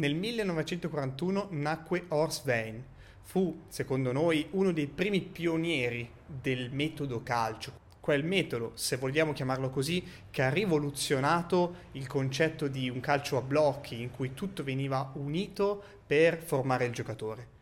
Nel 0.00 0.14
1941 0.14 1.48
nacque 1.50 2.06
Horst 2.08 2.46
Wayne. 2.46 2.84
Fu, 3.20 3.64
secondo 3.68 4.12
noi, 4.12 4.46
uno 4.52 4.72
dei 4.72 4.86
primi 4.86 5.20
pionieri 5.20 6.10
del 6.24 6.70
metodo 6.72 7.22
calcio. 7.22 7.72
Quel 8.00 8.24
metodo, 8.24 8.72
se 8.76 8.96
vogliamo 8.96 9.34
chiamarlo 9.34 9.68
così, 9.68 10.02
che 10.30 10.40
ha 10.40 10.48
rivoluzionato 10.48 11.74
il 11.92 12.06
concetto 12.06 12.66
di 12.66 12.88
un 12.88 13.00
calcio 13.00 13.36
a 13.36 13.42
blocchi 13.42 14.00
in 14.00 14.10
cui 14.10 14.32
tutto 14.32 14.64
veniva 14.64 15.12
unito 15.16 15.82
per 16.06 16.40
formare 16.40 16.86
il 16.86 16.92
giocatore 16.92 17.58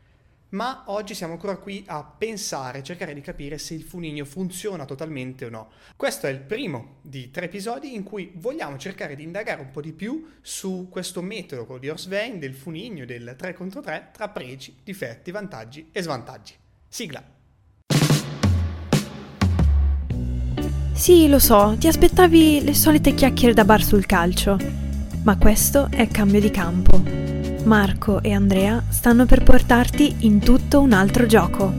ma 0.50 0.84
oggi 0.86 1.14
siamo 1.14 1.34
ancora 1.34 1.56
qui 1.56 1.84
a 1.86 2.02
pensare, 2.02 2.82
cercare 2.82 3.12
di 3.12 3.20
capire 3.20 3.58
se 3.58 3.74
il 3.74 3.82
funigno 3.82 4.24
funziona 4.24 4.84
totalmente 4.84 5.44
o 5.44 5.50
no. 5.50 5.70
Questo 5.96 6.26
è 6.26 6.30
il 6.30 6.40
primo 6.40 6.96
di 7.02 7.30
tre 7.30 7.46
episodi 7.46 7.94
in 7.94 8.02
cui 8.02 8.32
vogliamo 8.36 8.78
cercare 8.78 9.14
di 9.14 9.22
indagare 9.22 9.60
un 9.60 9.70
po' 9.70 9.80
di 9.80 9.92
più 9.92 10.26
su 10.40 10.88
questo 10.90 11.20
metodo 11.20 11.78
di 11.78 11.88
Horsvein, 11.88 12.38
del 12.38 12.54
funigno, 12.54 13.04
del 13.04 13.34
3 13.36 13.52
contro 13.52 13.80
3, 13.80 14.10
tra 14.12 14.28
pregi, 14.28 14.76
difetti, 14.82 15.30
vantaggi 15.30 15.88
e 15.92 16.02
svantaggi. 16.02 16.54
Sigla! 16.88 17.36
Sì, 20.94 21.28
lo 21.28 21.38
so, 21.38 21.76
ti 21.78 21.86
aspettavi 21.86 22.64
le 22.64 22.74
solite 22.74 23.14
chiacchiere 23.14 23.54
da 23.54 23.64
bar 23.64 23.82
sul 23.82 24.04
calcio, 24.04 24.56
ma 25.22 25.38
questo 25.38 25.88
è 25.90 26.08
cambio 26.08 26.40
di 26.40 26.50
campo 26.50 27.37
Marco 27.64 28.22
e 28.22 28.32
Andrea 28.32 28.82
stanno 28.88 29.26
per 29.26 29.42
portarti 29.42 30.26
in 30.26 30.40
tutto 30.40 30.80
un 30.80 30.92
altro 30.92 31.26
gioco. 31.26 31.72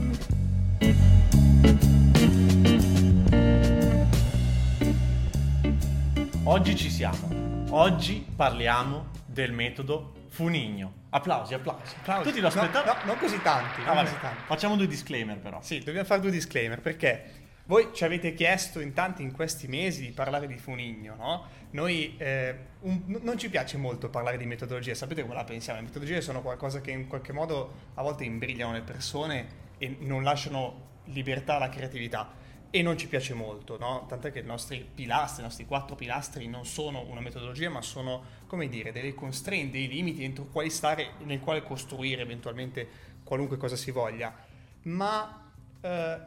Oggi 6.44 6.76
ci 6.76 6.90
siamo. 6.90 7.28
Oggi 7.70 8.24
parliamo 8.34 9.06
del 9.26 9.52
metodo 9.52 10.12
Funigno. 10.28 10.92
Applausi, 11.10 11.54
applausi. 11.54 11.94
applausi. 11.98 12.28
Tu 12.28 12.34
ti 12.34 12.40
lo 12.40 12.46
aspettavi? 12.46 12.86
No, 12.86 12.92
no, 12.92 12.98
non 13.04 13.18
così 13.18 13.42
tanti. 13.42 13.80
Ah, 13.84 13.94
non 13.94 14.04
così 14.04 14.16
tanti. 14.20 14.42
Facciamo 14.46 14.76
due 14.76 14.86
disclaimer 14.86 15.38
però. 15.38 15.58
Sì, 15.60 15.78
dobbiamo 15.78 16.06
fare 16.06 16.20
due 16.20 16.30
disclaimer 16.30 16.80
perché 16.80 17.39
voi 17.70 17.90
ci 17.92 18.02
avete 18.02 18.34
chiesto 18.34 18.80
in 18.80 18.92
tanti 18.94 19.22
in 19.22 19.30
questi 19.30 19.68
mesi 19.68 20.00
di 20.00 20.10
parlare 20.10 20.48
di 20.48 20.58
Funigno, 20.58 21.14
no? 21.14 21.44
Noi 21.70 22.16
eh, 22.18 22.56
un, 22.80 23.20
non 23.22 23.38
ci 23.38 23.48
piace 23.48 23.76
molto 23.76 24.10
parlare 24.10 24.36
di 24.36 24.44
metodologie, 24.44 24.96
sapete 24.96 25.22
come 25.22 25.34
la 25.34 25.44
pensiamo? 25.44 25.78
Le 25.78 25.86
metodologie 25.86 26.20
sono 26.20 26.42
qualcosa 26.42 26.80
che 26.80 26.90
in 26.90 27.06
qualche 27.06 27.32
modo 27.32 27.72
a 27.94 28.02
volte 28.02 28.24
imbrigliano 28.24 28.72
le 28.72 28.80
persone 28.80 29.46
e 29.78 29.98
non 30.00 30.24
lasciano 30.24 30.88
libertà 31.04 31.54
alla 31.56 31.68
creatività 31.68 32.32
e 32.70 32.82
non 32.82 32.98
ci 32.98 33.06
piace 33.06 33.34
molto, 33.34 33.78
no? 33.78 34.04
Tant'è 34.08 34.32
che 34.32 34.40
i 34.40 34.44
nostri 34.44 34.84
pilastri, 34.92 35.42
i 35.42 35.44
nostri 35.44 35.64
quattro 35.64 35.94
pilastri 35.94 36.48
non 36.48 36.66
sono 36.66 37.04
una 37.06 37.20
metodologia, 37.20 37.70
ma 37.70 37.82
sono, 37.82 38.24
come 38.48 38.68
dire, 38.68 38.90
delle 38.90 39.14
constraint, 39.14 39.70
dei 39.70 39.86
limiti 39.86 40.24
entro 40.24 40.46
quali 40.46 40.70
stare, 40.70 41.10
nel 41.18 41.38
quale 41.38 41.62
costruire 41.62 42.22
eventualmente 42.22 42.88
qualunque 43.22 43.56
cosa 43.58 43.76
si 43.76 43.92
voglia. 43.92 44.34
Ma 44.82 45.52
eh, 45.80 46.18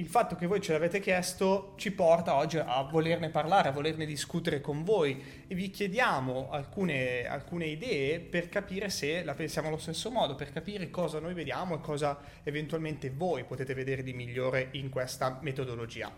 il 0.00 0.08
fatto 0.08 0.34
che 0.34 0.46
voi 0.46 0.62
ce 0.62 0.72
l'avete 0.72 0.98
chiesto 0.98 1.74
ci 1.76 1.92
porta 1.92 2.36
oggi 2.36 2.56
a 2.56 2.82
volerne 2.90 3.28
parlare, 3.28 3.68
a 3.68 3.72
volerne 3.72 4.06
discutere 4.06 4.62
con 4.62 4.82
voi 4.82 5.44
e 5.46 5.54
vi 5.54 5.68
chiediamo 5.68 6.48
alcune, 6.50 7.26
alcune, 7.26 7.66
idee 7.66 8.18
per 8.18 8.48
capire 8.48 8.88
se 8.88 9.22
la 9.22 9.34
pensiamo 9.34 9.68
allo 9.68 9.76
stesso 9.76 10.10
modo, 10.10 10.34
per 10.34 10.52
capire 10.52 10.88
cosa 10.88 11.20
noi 11.20 11.34
vediamo 11.34 11.74
e 11.74 11.80
cosa 11.80 12.18
eventualmente 12.42 13.10
voi 13.10 13.44
potete 13.44 13.74
vedere 13.74 14.02
di 14.02 14.14
migliore 14.14 14.68
in 14.72 14.88
questa 14.88 15.38
metodologia. 15.42 16.10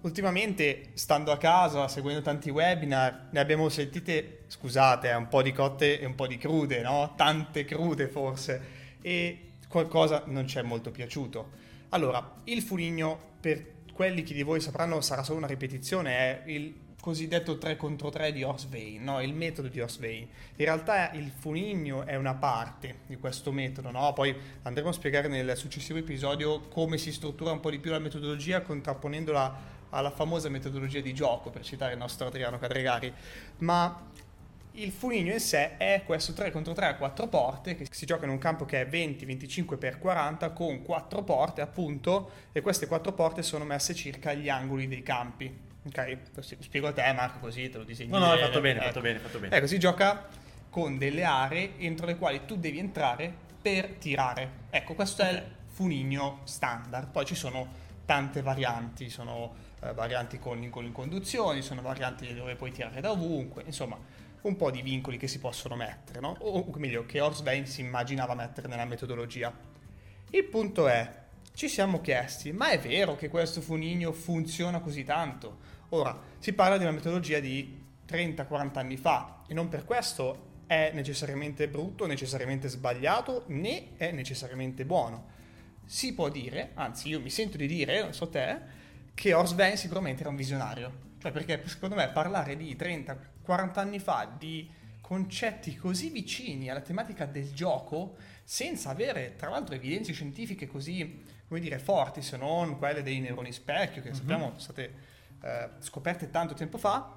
Ultimamente, 0.00 0.90
stando 0.94 1.30
a 1.30 1.38
casa, 1.38 1.86
seguendo 1.86 2.22
tanti 2.22 2.50
webinar, 2.50 3.28
ne 3.30 3.38
abbiamo 3.38 3.68
sentite, 3.68 4.44
scusate, 4.48 5.12
un 5.12 5.28
po' 5.28 5.42
di 5.42 5.52
cotte 5.52 6.00
e 6.00 6.06
un 6.06 6.16
po' 6.16 6.26
di 6.26 6.38
crude, 6.38 6.80
no? 6.80 7.12
Tante 7.16 7.64
crude 7.64 8.08
forse, 8.08 8.60
e 9.00 9.50
qualcosa 9.68 10.24
non 10.26 10.48
ci 10.48 10.58
è 10.58 10.62
molto 10.62 10.90
piaciuto. 10.90 11.68
Allora, 11.90 12.40
il 12.44 12.62
fuligno, 12.62 13.18
per 13.40 13.78
quelli 13.92 14.22
che 14.22 14.34
di 14.34 14.42
voi 14.42 14.60
sapranno, 14.60 15.00
sarà 15.00 15.22
solo 15.22 15.38
una 15.38 15.46
ripetizione, 15.46 16.16
è 16.16 16.42
il 16.46 16.74
cosiddetto 17.00 17.58
3 17.58 17.76
contro 17.76 18.10
3 18.10 18.32
di 18.32 18.42
Horsvein, 18.42 19.02
no? 19.02 19.20
il 19.20 19.34
metodo 19.34 19.68
di 19.68 19.80
Horsvein. 19.80 20.22
In 20.22 20.64
realtà 20.64 21.10
il 21.12 21.32
funigno 21.36 22.04
è 22.04 22.14
una 22.14 22.34
parte 22.34 23.00
di 23.06 23.16
questo 23.16 23.50
metodo, 23.50 23.90
no? 23.90 24.12
poi 24.12 24.36
andremo 24.62 24.90
a 24.90 24.92
spiegare 24.92 25.28
nel 25.28 25.56
successivo 25.56 25.98
episodio 25.98 26.60
come 26.68 26.98
si 26.98 27.10
struttura 27.10 27.52
un 27.52 27.60
po' 27.60 27.70
di 27.70 27.78
più 27.78 27.90
la 27.90 27.98
metodologia 27.98 28.62
contrapponendola 28.62 29.78
alla 29.90 30.10
famosa 30.10 30.48
metodologia 30.48 31.00
di 31.00 31.12
gioco, 31.12 31.50
per 31.50 31.64
citare 31.64 31.94
il 31.94 31.98
nostro 31.98 32.28
Adriano 32.28 32.58
Cadregari. 32.58 33.12
Ma 33.58 34.08
il 34.72 34.92
funigno 34.92 35.32
in 35.32 35.40
sé 35.40 35.76
è 35.76 36.02
questo 36.04 36.32
3 36.32 36.50
contro 36.50 36.72
3 36.72 36.86
a 36.86 36.94
4 36.96 37.26
porte 37.26 37.74
che 37.74 37.86
si 37.90 38.06
gioca 38.06 38.24
in 38.24 38.30
un 38.30 38.38
campo 38.38 38.64
che 38.64 38.82
è 38.82 38.86
20-25 38.86 39.78
x 39.78 39.98
40 39.98 40.50
con 40.50 40.82
4 40.82 41.22
porte 41.22 41.60
appunto 41.60 42.30
e 42.52 42.60
queste 42.60 42.86
4 42.86 43.12
porte 43.12 43.42
sono 43.42 43.64
messe 43.64 43.94
circa 43.94 44.30
agli 44.30 44.48
angoli 44.48 44.86
dei 44.86 45.02
campi. 45.02 45.68
Ok? 45.86 46.18
Spiego 46.40 46.88
a 46.88 46.92
te 46.92 47.12
Marco 47.12 47.38
così 47.38 47.68
te 47.68 47.78
lo 47.78 47.84
disegni. 47.84 48.10
No, 48.10 48.18
no, 48.18 48.30
hai 48.30 48.38
fatto 48.38 48.60
bene, 48.60 48.78
ecco. 48.78 48.88
fatto 48.88 49.00
bene, 49.00 49.18
fatto 49.18 49.38
bene. 49.38 49.56
Ecco, 49.56 49.66
si 49.66 49.78
gioca 49.78 50.28
con 50.68 50.98
delle 50.98 51.24
aree 51.24 51.72
entro 51.78 52.06
le 52.06 52.16
quali 52.16 52.42
tu 52.44 52.56
devi 52.56 52.78
entrare 52.78 53.32
per 53.60 53.88
tirare. 53.98 54.50
Ecco, 54.70 54.94
questo 54.94 55.22
okay. 55.22 55.34
è 55.34 55.38
il 55.38 55.44
funigno 55.66 56.40
standard. 56.44 57.08
Poi 57.08 57.24
ci 57.24 57.34
sono 57.34 57.88
tante 58.04 58.42
varianti, 58.42 59.08
sono 59.08 59.54
eh, 59.80 59.92
varianti 59.92 60.38
con, 60.38 60.68
con 60.70 60.90
conduzioni, 60.92 61.62
sono 61.62 61.82
varianti 61.82 62.32
dove 62.34 62.54
puoi 62.56 62.70
tirare 62.72 63.00
da 63.00 63.10
ovunque, 63.10 63.62
insomma 63.66 63.98
un 64.42 64.56
po' 64.56 64.70
di 64.70 64.82
vincoli 64.82 65.16
che 65.16 65.28
si 65.28 65.38
possono 65.38 65.76
mettere, 65.76 66.20
no? 66.20 66.36
o 66.40 66.66
meglio, 66.76 67.04
che 67.04 67.20
Horsvein 67.20 67.66
si 67.66 67.80
immaginava 67.80 68.34
mettere 68.34 68.68
nella 68.68 68.84
metodologia. 68.84 69.52
Il 70.30 70.44
punto 70.44 70.88
è, 70.88 71.12
ci 71.54 71.68
siamo 71.68 72.00
chiesti, 72.00 72.52
ma 72.52 72.70
è 72.70 72.78
vero 72.78 73.16
che 73.16 73.28
questo 73.28 73.60
funigno 73.60 74.12
funziona 74.12 74.80
così 74.80 75.04
tanto? 75.04 75.58
Ora, 75.90 76.18
si 76.38 76.52
parla 76.52 76.76
di 76.76 76.84
una 76.84 76.92
metodologia 76.92 77.40
di 77.40 77.82
30-40 78.08 78.78
anni 78.78 78.96
fa 78.96 79.42
e 79.46 79.54
non 79.54 79.68
per 79.68 79.84
questo 79.84 80.48
è 80.66 80.92
necessariamente 80.94 81.68
brutto, 81.68 82.06
necessariamente 82.06 82.68
sbagliato, 82.68 83.44
né 83.48 83.96
è 83.96 84.12
necessariamente 84.12 84.84
buono. 84.84 85.38
Si 85.84 86.14
può 86.14 86.28
dire, 86.28 86.70
anzi 86.74 87.08
io 87.08 87.20
mi 87.20 87.30
sento 87.30 87.56
di 87.56 87.66
dire, 87.66 88.00
non 88.00 88.14
so 88.14 88.28
te, 88.28 88.58
che 89.12 89.34
Horsvein 89.34 89.76
sicuramente 89.76 90.20
era 90.20 90.30
un 90.30 90.36
visionario. 90.36 91.09
Cioè 91.20 91.32
perché 91.32 91.62
secondo 91.66 91.94
me 91.94 92.08
parlare 92.08 92.56
di 92.56 92.74
30 92.74 93.38
40 93.42 93.80
anni 93.80 93.98
fa 93.98 94.32
di 94.38 94.70
concetti 95.10 95.76
così 95.76 96.08
vicini 96.10 96.70
alla 96.70 96.80
tematica 96.80 97.26
del 97.26 97.52
gioco 97.52 98.16
senza 98.44 98.90
avere 98.90 99.34
tra 99.34 99.50
l'altro 99.50 99.74
evidenze 99.74 100.12
scientifiche 100.12 100.68
così 100.68 101.24
come 101.48 101.58
dire 101.58 101.80
forti 101.80 102.22
se 102.22 102.36
non 102.36 102.78
quelle 102.78 103.02
dei 103.02 103.18
neuroni 103.18 103.50
specchio 103.50 104.02
che 104.02 104.10
mm-hmm. 104.10 104.18
sappiamo 104.18 104.44
sono 104.44 104.58
state 104.60 104.94
eh, 105.42 105.68
scoperte 105.80 106.30
tanto 106.30 106.54
tempo 106.54 106.78
fa 106.78 107.16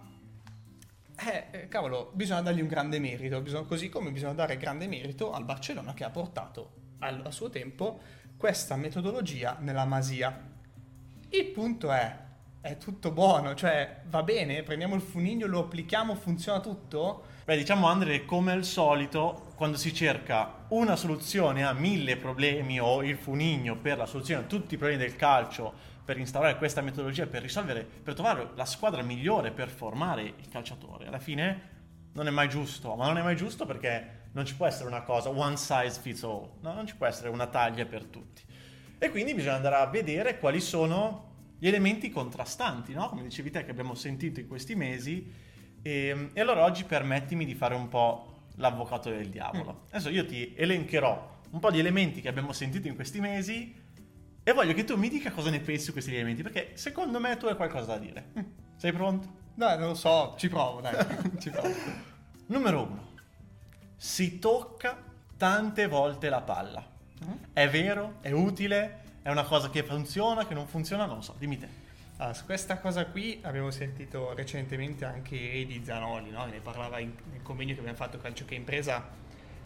eh, 1.16 1.46
eh, 1.52 1.68
cavolo 1.68 2.12
bisogna 2.16 2.42
dargli 2.42 2.62
un 2.62 2.68
grande 2.68 2.98
merito 2.98 3.40
bisogna, 3.42 3.68
così 3.68 3.90
come 3.90 4.12
bisogna 4.12 4.34
dare 4.34 4.58
grande 4.58 4.88
merito 4.88 5.32
al 5.32 5.46
Barcellona 5.46 5.94
che 5.94 6.04
ha 6.04 6.10
portato 6.10 6.96
al, 6.98 7.22
a 7.24 7.30
suo 7.30 7.52
tempo 7.52 8.02
questa 8.36 8.76
metodologia 8.76 9.58
nella 9.60 9.86
Masia 9.86 10.52
il 11.30 11.46
punto 11.46 11.92
è 11.92 12.18
è 12.64 12.78
tutto 12.78 13.12
buono, 13.12 13.56
cioè 13.56 14.04
va 14.06 14.24
bene, 14.24 14.64
prendiamo 14.64 14.96
il 14.96 15.02
funigno, 15.02 15.48
lo 15.48 15.60
applichiamo, 15.60 16.16
funziona 16.16 16.62
tutto? 16.62 17.24
Beh, 17.44 17.58
diciamo 17.58 17.88
Andre, 17.88 18.24
come 18.24 18.54
al 18.54 18.64
solito, 18.64 19.52
quando 19.56 19.76
si 19.76 19.94
cerca 19.94 20.64
una 20.70 20.96
soluzione 20.96 21.66
a 21.66 21.74
mille 21.74 22.16
problemi 22.16 22.80
o 22.80 23.04
il 23.04 23.18
funigno 23.18 23.76
per 23.76 23.98
la 23.98 24.06
soluzione 24.06 24.44
a 24.44 24.48
tutti 24.48 24.76
i 24.76 24.78
problemi 24.78 25.04
del 25.04 25.18
calcio, 25.18 25.74
per 26.06 26.18
instaurare 26.18 26.56
questa 26.56 26.80
metodologia, 26.80 27.28
per 27.28 27.42
risolvere, 27.42 27.84
per 27.84 28.14
trovare 28.14 28.52
la 28.56 28.66
squadra 28.66 29.02
migliore 29.02 29.52
per 29.52 29.68
formare 29.68 30.22
il 30.22 30.48
calciatore, 30.48 31.08
alla 31.08 31.20
fine 31.20 31.72
non 32.14 32.28
è 32.28 32.32
mai 32.32 32.48
giusto, 32.48 32.96
ma 32.96 33.08
non 33.08 33.18
è 33.18 33.22
mai 33.22 33.36
giusto 33.36 33.66
perché 33.66 34.22
non 34.32 34.46
ci 34.46 34.56
può 34.56 34.66
essere 34.66 34.88
una 34.88 35.02
cosa 35.02 35.28
one 35.28 35.58
size 35.58 36.00
fits 36.00 36.24
all, 36.24 36.50
no? 36.62 36.72
non 36.72 36.88
ci 36.88 36.96
può 36.96 37.08
essere 37.08 37.28
una 37.28 37.48
taglia 37.48 37.84
per 37.86 38.06
tutti. 38.06 38.42
E 38.98 39.10
quindi 39.10 39.34
bisogna 39.34 39.56
andare 39.56 39.76
a 39.76 39.86
vedere 39.88 40.40
quali 40.40 40.62
sono 40.62 41.32
gli 41.64 41.68
elementi 41.70 42.10
contrastanti, 42.10 42.92
no? 42.92 43.08
come 43.08 43.24
dicevi 43.24 43.50
te 43.50 43.64
che 43.64 43.72
abbiamo 43.72 43.96
sentito 43.96 44.42
in 44.42 44.50
questi 44.50 44.76
mesi. 44.76 45.32
E, 45.82 46.30
e, 46.34 46.42
allora 46.42 46.66
oggi 46.66 46.84
permettimi 46.84 47.46
di 47.46 47.56
fare 47.56 47.74
un 47.74 47.88
po' 47.88 48.48
l'avvocato 48.56 49.10
del 49.10 49.30
diavolo. 49.30 49.72
Mm. 49.72 49.88
Adesso 49.92 50.10
io 50.10 50.26
ti 50.26 50.54
elencherò 50.58 51.40
un 51.52 51.60
po' 51.60 51.72
di 51.72 51.80
elementi 51.80 52.20
che 52.20 52.28
abbiamo 52.28 52.52
sentito 52.52 52.90
in 52.90 52.96
questi 52.96 53.22
mesi 53.22 53.74
e 54.44 54.52
voglio 54.52 54.74
che 54.74 54.84
tu 54.84 54.98
mi 54.98 55.08
dica 55.08 55.32
cosa 55.32 55.50
ne 55.52 55.62
pensi 55.62 55.86
su 55.86 55.94
questi 55.94 56.14
elementi, 56.14 56.42
perché 56.42 56.72
secondo 56.74 57.18
me 57.22 57.38
tu 57.38 57.46
hai 57.46 57.56
qualcosa 57.56 57.86
da 57.94 57.98
dire. 57.98 58.32
Mm. 58.38 58.44
Sei 58.76 58.92
pronto? 58.92 59.28
Dai, 59.56 59.80
non 59.80 59.88
lo 59.88 59.96
so, 59.96 60.36
ci 60.38 60.50
provo, 60.50 60.82
dai. 60.82 60.96
ci 61.40 61.50
provo. 61.50 61.74
Numero 62.48 62.82
uno. 62.82 63.12
Si 63.96 64.38
tocca 64.38 65.02
tante 65.38 65.88
volte 65.88 66.28
la 66.28 66.42
palla. 66.42 66.86
Mm. 67.24 67.32
È 67.54 67.70
vero? 67.70 68.18
È 68.20 68.32
utile? 68.32 69.03
È 69.24 69.30
una 69.30 69.46
cosa 69.46 69.70
che 69.70 69.84
funziona, 69.84 70.46
che 70.46 70.54
non 70.54 70.68
funziona? 70.68 71.06
Non 71.06 71.16
lo 71.16 71.22
so, 71.22 71.34
dimmi 71.38 71.58
te. 71.58 71.68
Allora, 72.18 72.34
su 72.34 72.44
questa 72.44 72.80
cosa 72.80 73.06
qui 73.06 73.40
abbiamo 73.44 73.72
sentito 73.72 74.34
recentemente 74.34 75.06
anche 75.06 75.54
Edi 75.54 75.82
Zanoli, 75.82 76.30
no? 76.30 76.44
ne 76.44 76.60
parlava 76.60 77.00
in, 77.00 77.14
nel 77.32 77.42
convegno 77.42 77.74
che 77.74 77.80
abbiamo 77.80 77.98
fatto 77.98 78.18
Calcio 78.18 78.44
che 78.44 78.56
Impresa, 78.56 79.02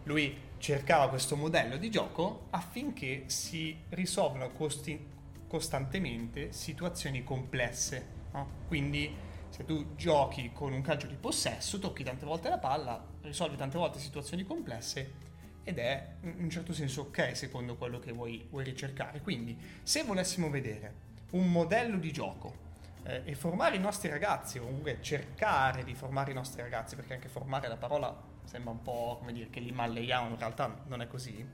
Lui 0.03 0.37
cercava 0.59 1.09
questo 1.09 1.35
modello 1.35 1.77
di 1.77 1.89
gioco 1.89 2.45
affinché 2.51 3.23
si 3.29 3.75
risolvano 3.89 4.51
costi- 4.51 5.03
costantemente 5.47 6.51
situazioni 6.51 7.23
complesse. 7.23 8.05
no? 8.33 8.47
Quindi 8.67 9.11
se 9.49 9.65
tu 9.65 9.95
giochi 9.95 10.51
con 10.53 10.71
un 10.71 10.81
calcio 10.81 11.07
di 11.07 11.15
possesso, 11.15 11.79
tocchi 11.79 12.03
tante 12.03 12.27
volte 12.27 12.49
la 12.49 12.59
palla, 12.59 13.03
risolvi 13.23 13.55
tante 13.55 13.79
volte 13.79 13.97
situazioni 13.97 14.43
complesse 14.43 15.25
ed 15.67 15.79
è 15.79 16.15
in 16.21 16.43
un 16.43 16.49
certo 16.49 16.71
senso 16.71 17.01
ok 17.01 17.35
secondo 17.35 17.75
quello 17.75 17.99
che 17.99 18.13
vuoi, 18.13 18.47
vuoi 18.49 18.63
ricercare. 18.63 19.19
Quindi 19.19 19.57
se 19.83 20.03
volessimo 20.03 20.49
vedere 20.49 21.05
un 21.31 21.51
modello 21.51 21.97
di 21.97 22.13
gioco 22.13 22.55
eh, 23.03 23.23
e 23.25 23.35
formare 23.35 23.75
i 23.75 23.79
nostri 23.79 24.07
ragazzi, 24.07 24.59
o 24.59 24.63
comunque 24.63 24.99
cercare 25.01 25.83
di 25.83 25.93
formare 25.93 26.31
i 26.31 26.33
nostri 26.33 26.61
ragazzi, 26.61 26.95
perché 26.95 27.15
anche 27.15 27.27
formare 27.27 27.67
la 27.67 27.75
parola 27.75 28.15
sembra 28.45 28.71
un 28.71 28.81
po' 28.81 29.17
come 29.19 29.33
dire 29.33 29.49
che 29.49 29.59
li 29.59 29.73
malleiamo, 29.73 30.29
in 30.29 30.39
realtà 30.39 30.83
non 30.85 31.01
è 31.01 31.07
così. 31.07 31.45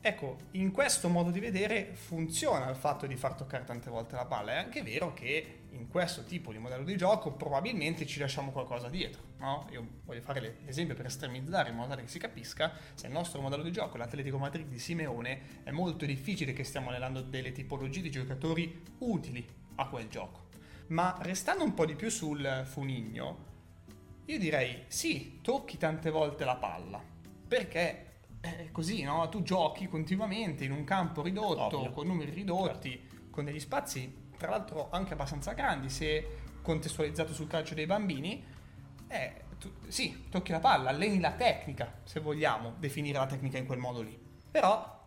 Ecco, 0.00 0.36
in 0.52 0.70
questo 0.70 1.08
modo 1.08 1.32
di 1.32 1.40
vedere 1.40 1.94
funziona 1.94 2.68
il 2.68 2.76
fatto 2.76 3.08
di 3.08 3.16
far 3.16 3.34
toccare 3.34 3.64
tante 3.64 3.90
volte 3.90 4.14
la 4.14 4.26
palla. 4.26 4.52
È 4.52 4.56
anche 4.58 4.84
vero 4.84 5.12
che 5.12 5.61
in 5.72 5.88
questo 5.88 6.24
tipo 6.24 6.52
di 6.52 6.58
modello 6.58 6.84
di 6.84 6.96
gioco 6.96 7.32
probabilmente 7.32 8.06
ci 8.06 8.18
lasciamo 8.18 8.50
qualcosa 8.50 8.88
dietro. 8.88 9.22
No? 9.38 9.66
Io 9.70 9.86
voglio 10.04 10.20
fare 10.20 10.58
l'esempio 10.64 10.94
per 10.94 11.06
estremizzare 11.06 11.70
in 11.70 11.76
modo 11.76 11.90
tale 11.90 12.02
che 12.02 12.08
si 12.08 12.18
capisca. 12.18 12.72
Se 12.94 13.06
il 13.06 13.12
nostro 13.12 13.40
modello 13.40 13.62
di 13.62 13.72
gioco 13.72 13.96
l'Atletico 13.96 14.38
Madrid 14.38 14.66
di 14.66 14.78
Simeone, 14.78 15.62
è 15.64 15.70
molto 15.70 16.04
difficile 16.04 16.52
che 16.52 16.64
stiamo 16.64 16.90
allenando 16.90 17.22
delle 17.22 17.52
tipologie 17.52 18.02
di 18.02 18.10
giocatori 18.10 18.82
utili 18.98 19.46
a 19.76 19.88
quel 19.88 20.08
gioco. 20.08 20.48
Ma 20.88 21.16
restando 21.20 21.64
un 21.64 21.74
po' 21.74 21.86
di 21.86 21.94
più 21.94 22.10
sul 22.10 22.62
funigno, 22.66 23.50
io 24.26 24.38
direi 24.38 24.84
sì, 24.88 25.40
tocchi 25.40 25.78
tante 25.78 26.10
volte 26.10 26.44
la 26.44 26.56
palla. 26.56 27.02
Perché 27.48 28.06
è 28.40 28.68
così, 28.72 29.02
no? 29.02 29.28
Tu 29.28 29.42
giochi 29.42 29.86
continuamente 29.88 30.64
in 30.64 30.72
un 30.72 30.84
campo 30.84 31.22
ridotto, 31.22 31.78
Ovvio. 31.78 31.92
con 31.92 32.06
numeri 32.06 32.32
ridotti, 32.32 32.90
Certo. 32.90 33.30
con 33.30 33.44
degli 33.44 33.60
spazi, 33.60 34.21
tra 34.42 34.50
l'altro 34.50 34.88
anche 34.90 35.12
abbastanza 35.12 35.52
grandi, 35.52 35.88
se 35.88 36.38
contestualizzato 36.62 37.32
sul 37.32 37.46
calcio 37.46 37.74
dei 37.74 37.86
bambini. 37.86 38.44
Eh, 39.06 39.32
tu- 39.58 39.72
sì, 39.86 40.24
tocchi 40.28 40.50
la 40.50 40.58
palla, 40.58 40.90
alleni 40.90 41.20
la 41.20 41.30
tecnica, 41.32 42.00
se 42.02 42.18
vogliamo 42.18 42.74
definire 42.78 43.18
la 43.18 43.26
tecnica 43.26 43.58
in 43.58 43.66
quel 43.66 43.78
modo 43.78 44.02
lì. 44.02 44.18
Però 44.50 45.00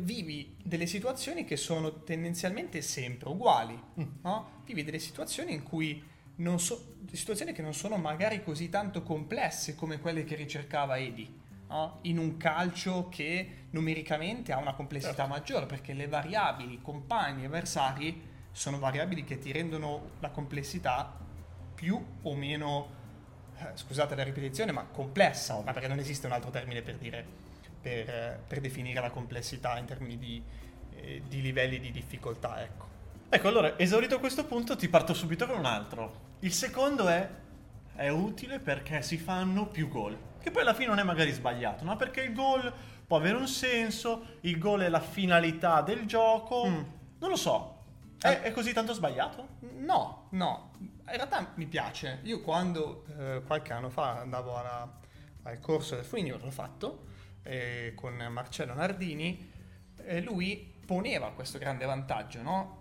vivi 0.00 0.56
delle 0.62 0.86
situazioni 0.86 1.44
che 1.44 1.56
sono 1.56 2.02
tendenzialmente 2.02 2.80
sempre 2.80 3.28
uguali, 3.28 3.78
no? 4.22 4.62
Vivi 4.64 4.84
delle 4.84 4.98
situazioni 4.98 5.52
in 5.52 5.62
cui 5.62 6.02
non 6.36 6.58
so, 6.58 6.94
situazioni 7.12 7.52
che 7.52 7.62
non 7.62 7.74
sono 7.74 7.96
magari 7.96 8.42
così 8.42 8.70
tanto 8.70 9.02
complesse 9.02 9.74
come 9.74 9.98
quelle 9.98 10.24
che 10.24 10.36
ricercava 10.36 10.96
Edi, 10.96 11.28
no? 11.68 11.98
in 12.02 12.18
un 12.18 12.36
calcio 12.36 13.08
che 13.08 13.66
numericamente 13.70 14.52
ha 14.52 14.58
una 14.58 14.74
complessità 14.74 15.14
Certo. 15.14 15.30
maggiore, 15.30 15.66
perché 15.66 15.92
le 15.92 16.06
variabili, 16.06 16.80
compagni, 16.80 17.44
avversari, 17.44 18.27
sono 18.58 18.80
variabili 18.80 19.22
che 19.22 19.38
ti 19.38 19.52
rendono 19.52 20.10
la 20.18 20.30
complessità 20.30 21.16
più 21.76 22.04
o 22.22 22.34
meno, 22.34 22.90
eh, 23.56 23.70
scusate 23.74 24.16
la 24.16 24.24
ripetizione, 24.24 24.72
ma 24.72 24.82
complessa, 24.82 25.60
ma 25.64 25.72
perché 25.72 25.86
non 25.86 26.00
esiste 26.00 26.26
un 26.26 26.32
altro 26.32 26.50
termine 26.50 26.82
per 26.82 26.96
dire, 26.96 27.24
per, 27.80 28.40
per 28.48 28.60
definire 28.60 29.00
la 29.00 29.10
complessità 29.10 29.78
in 29.78 29.84
termini 29.84 30.18
di, 30.18 30.42
eh, 30.96 31.22
di 31.28 31.40
livelli 31.40 31.78
di 31.78 31.92
difficoltà, 31.92 32.60
ecco. 32.60 32.86
Ecco, 33.28 33.46
allora, 33.46 33.78
esaurito 33.78 34.18
questo 34.18 34.44
punto, 34.44 34.74
ti 34.74 34.88
parto 34.88 35.14
subito 35.14 35.46
con 35.46 35.58
un 35.58 35.64
altro. 35.64 36.26
Il 36.40 36.52
secondo 36.52 37.06
è, 37.06 37.28
è 37.94 38.08
utile 38.08 38.58
perché 38.58 39.02
si 39.02 39.18
fanno 39.18 39.66
più 39.66 39.86
gol. 39.88 40.18
Che 40.42 40.50
poi 40.50 40.62
alla 40.62 40.74
fine 40.74 40.88
non 40.88 40.98
è 40.98 41.04
magari 41.04 41.30
sbagliato, 41.30 41.84
no? 41.84 41.94
Perché 41.94 42.22
il 42.22 42.34
gol 42.34 42.72
può 43.06 43.18
avere 43.18 43.36
un 43.36 43.46
senso, 43.46 44.38
il 44.40 44.58
gol 44.58 44.80
è 44.80 44.88
la 44.88 45.00
finalità 45.00 45.80
del 45.80 46.06
gioco. 46.06 46.66
Mm. 46.66 46.82
Non 47.20 47.30
lo 47.30 47.36
so, 47.36 47.77
è, 48.20 48.28
Eh. 48.28 48.42
è 48.42 48.50
così 48.52 48.72
tanto 48.72 48.92
sbagliato? 48.92 49.56
No, 49.76 50.28
no, 50.30 50.72
in 50.78 50.90
realtà 51.06 51.52
mi 51.54 51.66
piace. 51.66 52.20
Io 52.24 52.40
quando 52.40 53.04
eh, 53.18 53.42
qualche 53.46 53.72
anno 53.72 53.90
fa 53.90 54.18
andavo 54.18 54.56
alla- 54.56 54.98
al 55.44 55.60
corso 55.60 55.94
del 55.94 56.04
Funigno, 56.04 56.36
l'ho 56.36 56.50
fatto, 56.50 57.06
eh, 57.42 57.92
con 57.94 58.14
Marcello 58.30 58.74
Nardini, 58.74 59.50
e 60.02 60.20
lui 60.20 60.74
poneva 60.84 61.30
questo 61.32 61.58
grande 61.58 61.84
vantaggio, 61.86 62.42
no? 62.42 62.76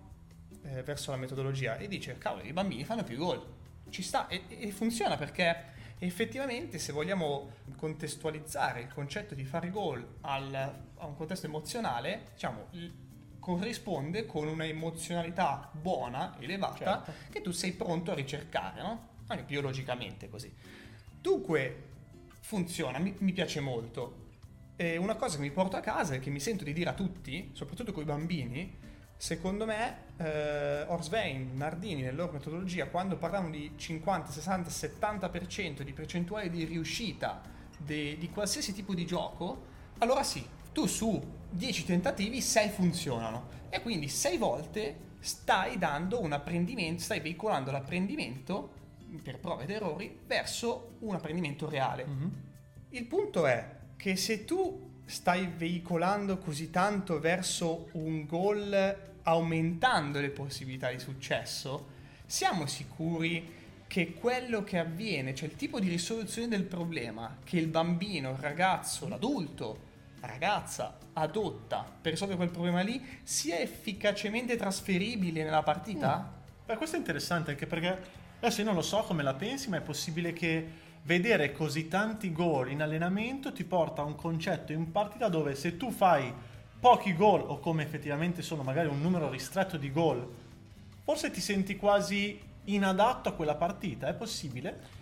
Eh, 0.63 0.83
verso 0.83 1.11
la 1.11 1.17
metodologia 1.17 1.77
e 1.77 1.87
dice, 1.87 2.17
cavolo, 2.17 2.43
i 2.43 2.51
bambini 2.53 2.83
fanno 2.83 3.03
più 3.03 3.17
gol. 3.17 3.55
Ci 3.89 4.01
sta 4.01 4.27
e, 4.27 4.43
e 4.49 4.71
funziona 4.71 5.15
perché 5.15 5.75
effettivamente 5.99 6.77
se 6.77 6.91
vogliamo 6.91 7.51
contestualizzare 7.77 8.81
il 8.81 8.87
concetto 8.93 9.33
di 9.33 9.45
fare 9.45 9.69
gol 9.69 10.05
al- 10.21 10.53
a 10.97 11.05
un 11.05 11.15
contesto 11.15 11.45
emozionale, 11.47 12.25
diciamo, 12.33 12.67
corrisponde 13.47 14.25
con 14.25 14.45
una 14.45 14.65
emozionalità 14.65 15.69
buona, 15.71 16.35
elevata, 16.39 17.01
Certo. 17.05 17.13
che 17.31 17.41
tu 17.41 17.51
sei 17.51 17.71
pronto 17.71 18.11
a 18.11 18.13
ricercare, 18.13 18.81
no? 18.81 19.07
Anche 19.27 19.43
biologicamente 19.43 20.27
così. 20.29 20.53
Dunque, 21.21 21.83
funziona, 22.41 22.99
mi, 22.99 23.15
mi 23.19 23.31
piace 23.31 23.61
molto. 23.61 24.25
E 24.75 24.97
una 24.97 25.15
cosa 25.15 25.37
che 25.37 25.43
mi 25.43 25.51
porto 25.51 25.77
a 25.77 25.79
casa 25.79 26.15
e 26.15 26.19
che 26.19 26.29
mi 26.29 26.41
sento 26.41 26.65
di 26.65 26.73
dire 26.73 26.89
a 26.89 26.93
tutti, 26.93 27.51
soprattutto 27.53 27.93
con 27.93 28.03
i 28.03 28.05
bambini, 28.05 28.77
secondo 29.15 29.65
me 29.65 29.95
eh, 30.17 30.81
Orsvein, 30.87 31.51
Nardini, 31.55 32.01
nella 32.01 32.17
loro 32.17 32.33
metodologia, 32.33 32.87
quando 32.87 33.15
parlavano 33.15 33.51
di 33.51 33.71
50, 33.77 34.29
60, 34.29 34.69
70% 34.69 35.81
di 35.83 35.93
percentuale 35.93 36.49
di 36.49 36.65
riuscita 36.65 37.41
de- 37.77 38.17
di 38.17 38.29
qualsiasi 38.29 38.73
tipo 38.73 38.93
di 38.93 39.05
gioco, 39.05 39.63
allora 39.99 40.21
sì, 40.23 40.45
tu 40.77 40.85
su 40.85 41.19
10 41.49 41.85
tentativi 41.85 42.39
6 42.39 42.69
funzionano 42.69 43.47
e 43.69 43.81
quindi 43.81 44.07
6 44.07 44.37
volte 44.37 44.95
stai 45.17 45.79
dando 45.79 46.21
un 46.21 46.33
apprendimento, 46.33 47.01
stai 47.01 47.19
veicolando 47.19 47.71
l'apprendimento 47.71 48.73
per 49.23 49.39
prove 49.39 49.63
ed 49.63 49.71
errori 49.71 50.19
verso 50.27 50.97
un 50.99 51.15
apprendimento 51.15 51.67
reale. 51.67 52.05
Il 52.89 53.05
punto 53.05 53.47
è 53.47 53.75
che 53.97 54.15
se 54.15 54.45
tu 54.45 55.01
stai 55.05 55.47
veicolando 55.47 56.37
così 56.37 56.69
tanto 56.69 57.19
verso 57.19 57.89
un 57.93 58.27
goal 58.27 59.15
aumentando 59.23 60.19
le 60.19 60.29
possibilità 60.29 60.91
di 60.91 60.99
successo, 60.99 61.87
siamo 62.27 62.67
sicuri 62.67 63.55
che 63.87 64.13
quello 64.13 64.63
che 64.63 64.77
avviene, 64.77 65.33
cioè 65.33 65.49
il 65.49 65.55
tipo 65.55 65.79
di 65.79 65.89
risoluzione 65.89 66.47
del 66.47 66.65
problema 66.65 67.39
che 67.43 67.57
il 67.57 67.67
bambino, 67.67 68.29
il 68.29 68.37
ragazzo, 68.37 69.07
l'adulto, 69.07 69.85
la 69.85 69.86
ragazza 70.21 70.97
adotta 71.13 71.85
per 72.01 72.11
risolvere 72.11 72.37
quel 72.39 72.51
problema 72.51 72.81
lì 72.81 73.03
sia 73.23 73.59
efficacemente 73.59 74.55
trasferibile 74.55 75.43
nella 75.43 75.63
partita? 75.63 76.33
Beh, 76.65 76.75
questo 76.75 76.95
è 76.95 76.99
interessante 76.99 77.51
anche 77.51 77.67
perché 77.67 77.99
adesso 78.39 78.61
io 78.61 78.65
non 78.65 78.75
lo 78.75 78.81
so 78.81 79.03
come 79.03 79.23
la 79.23 79.33
pensi, 79.33 79.69
ma 79.69 79.77
è 79.77 79.81
possibile 79.81 80.33
che 80.33 80.85
vedere 81.03 81.53
così 81.53 81.87
tanti 81.87 82.31
gol 82.33 82.69
in 82.69 82.81
allenamento 82.81 83.53
ti 83.53 83.63
porta 83.63 84.01
a 84.01 84.05
un 84.05 84.15
concetto 84.15 84.73
in 84.73 84.91
partita 84.91 85.29
dove 85.29 85.55
se 85.55 85.77
tu 85.77 85.89
fai 85.89 86.33
pochi 86.79 87.15
gol 87.15 87.41
o 87.41 87.59
come 87.59 87.83
effettivamente 87.83 88.41
sono 88.41 88.61
magari 88.61 88.87
un 88.87 89.01
numero 89.01 89.29
ristretto 89.29 89.77
di 89.77 89.91
gol, 89.91 90.29
forse 91.03 91.31
ti 91.31 91.41
senti 91.41 91.75
quasi 91.75 92.39
inadatto 92.65 93.29
a 93.29 93.31
quella 93.31 93.55
partita, 93.55 94.07
è 94.07 94.13
possibile? 94.13 94.95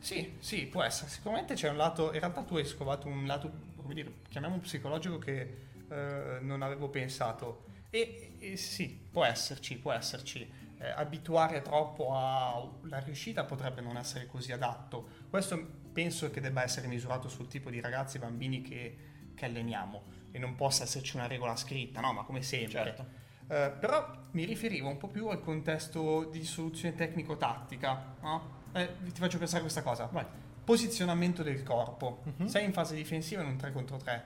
Sì, 0.00 0.32
sì, 0.40 0.66
può 0.66 0.82
essere. 0.82 1.08
Sicuramente 1.08 1.54
c'è 1.54 1.68
un 1.68 1.76
lato, 1.76 2.12
in 2.12 2.18
realtà 2.18 2.42
tu 2.42 2.56
hai 2.56 2.64
scovato 2.66 3.06
un 3.06 3.24
lato, 3.24 3.50
come 3.82 3.94
dire, 3.94 4.12
chiamiamo 4.28 4.58
psicologico 4.58 5.18
che 5.18 5.56
eh, 5.88 6.38
non 6.40 6.62
avevo 6.62 6.88
pensato. 6.88 7.64
E, 7.90 8.36
e 8.38 8.56
sì, 8.56 8.88
può 9.10 9.24
esserci, 9.24 9.78
può 9.78 9.92
esserci. 9.92 10.60
Eh, 10.78 10.90
abituare 10.90 11.62
troppo 11.62 12.16
alla 12.16 12.98
riuscita 12.98 13.44
potrebbe 13.44 13.82
non 13.82 13.96
essere 13.96 14.26
così 14.26 14.52
adatto. 14.52 15.06
Questo 15.28 15.80
penso 15.92 16.30
che 16.30 16.40
debba 16.40 16.62
essere 16.62 16.88
misurato 16.88 17.28
sul 17.28 17.46
tipo 17.46 17.70
di 17.70 17.80
ragazzi 17.80 18.16
e 18.16 18.20
bambini 18.20 18.62
che, 18.62 18.96
che 19.34 19.44
alleniamo 19.44 20.20
e 20.32 20.38
non 20.38 20.54
possa 20.54 20.84
esserci 20.84 21.16
una 21.16 21.26
regola 21.26 21.54
scritta, 21.54 22.00
no? 22.00 22.12
Ma 22.12 22.22
come 22.24 22.42
sempre. 22.42 22.72
Certo. 22.72 23.06
Eh, 23.48 23.70
però 23.78 24.10
mi 24.30 24.44
riferivo 24.44 24.88
un 24.88 24.96
po' 24.96 25.08
più 25.08 25.28
al 25.28 25.40
contesto 25.40 26.24
di 26.24 26.42
soluzione 26.44 26.94
tecnico-tattica. 26.94 28.14
no? 28.22 28.60
Eh, 28.72 28.96
ti 29.12 29.20
faccio 29.20 29.36
pensare 29.36 29.58
a 29.58 29.62
questa 29.62 29.82
cosa. 29.82 30.06
Vai. 30.06 30.24
Posizionamento 30.64 31.42
del 31.42 31.62
corpo. 31.62 32.22
Mhm. 32.36 32.46
Sei 32.46 32.64
in 32.64 32.72
fase 32.72 32.94
difensiva 32.94 33.42
in 33.42 33.48
un 33.48 33.56
3 33.56 33.72
contro 33.72 33.96
3. 33.96 34.24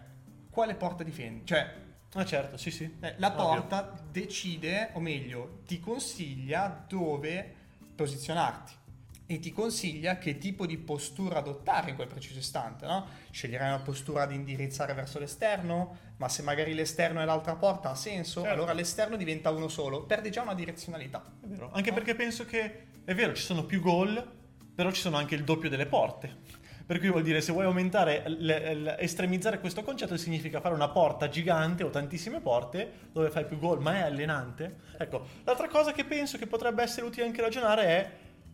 Quale 0.51 0.75
porta 0.75 1.03
difendi? 1.03 1.47
Cioè, 1.47 1.85
Ah 2.15 2.25
certo, 2.25 2.57
sì 2.57 2.71
sì. 2.71 2.85
eh, 3.01 3.15
la 3.19 3.29
Ovvio. 3.29 3.45
porta 3.61 3.93
decide, 4.11 4.91
o 4.95 5.01
meglio, 5.01 5.61
ti 5.67 5.79
consiglia 5.81 6.85
dove 6.89 7.55
posizionarti 7.95 8.73
e 9.27 9.39
ti 9.41 9.53
consiglia 9.53 10.17
che 10.19 10.39
tipo 10.39 10.67
di 10.67 10.79
postura 10.79 11.39
adottare 11.39 11.91
in 11.91 11.97
quel 11.97 12.07
preciso 12.07 12.39
istante, 12.39 12.87
no? 12.87 13.07
Sceglierai 13.31 13.69
una 13.69 13.81
postura 13.83 14.25
di 14.25 14.35
indirizzare 14.35 14.95
verso 14.95 15.19
l'esterno, 15.19 15.97
ma 16.19 16.29
se 16.29 16.43
magari 16.43 16.75
l'esterno 16.75 17.21
è 17.21 17.25
l'altra 17.25 17.57
porta 17.57 17.91
ha 17.91 17.95
senso, 17.97 18.41
Certo. 18.43 18.55
allora 18.55 18.73
l'esterno 18.73 19.17
diventa 19.17 19.51
uno 19.51 19.69
solo, 19.69 20.05
perde 20.05 20.31
già 20.31 20.43
una 20.43 20.55
direzionalità. 20.55 21.23
È 21.43 21.47
vero. 21.47 21.71
Anche 21.73 21.93
perché 21.93 22.15
penso 22.15 22.45
che 22.47 22.87
è 23.05 23.15
vero, 23.15 23.35
ci 23.35 23.43
sono 23.43 23.65
più 23.65 23.81
gol, 23.81 24.33
però 24.77 24.93
ci 24.93 25.01
sono 25.01 25.17
anche 25.17 25.35
il 25.35 25.43
doppio 25.43 25.71
delle 25.71 25.87
porte. 25.87 26.65
Per 26.87 27.01
cui 27.01 27.11
vuol 27.11 27.23
dire 27.23 27.41
se 27.41 27.51
vuoi 27.51 27.65
aumentare, 27.65 28.23
l- 28.29 28.47
l- 28.47 28.97
estremizzare 29.01 29.59
questo 29.59 29.83
concetto 29.83 30.17
significa 30.17 30.61
fare 30.61 30.75
una 30.75 30.91
porta 30.91 31.29
gigante 31.29 31.83
o 31.83 31.91
tantissime 31.91 32.41
porte 32.41 33.09
dove 33.11 33.31
fai 33.31 33.45
più 33.45 33.59
gol, 33.59 33.81
ma 33.81 33.97
è 33.97 34.03
allenante. 34.03 34.77
Ecco, 34.97 35.27
l'altra 35.43 35.67
cosa 35.67 35.91
che 35.91 36.05
penso 36.05 36.39
che 36.39 36.47
potrebbe 36.47 36.85
essere 36.85 37.05
utile 37.07 37.27
anche 37.27 37.41
ragionare 37.41 37.85
è 37.85 38.11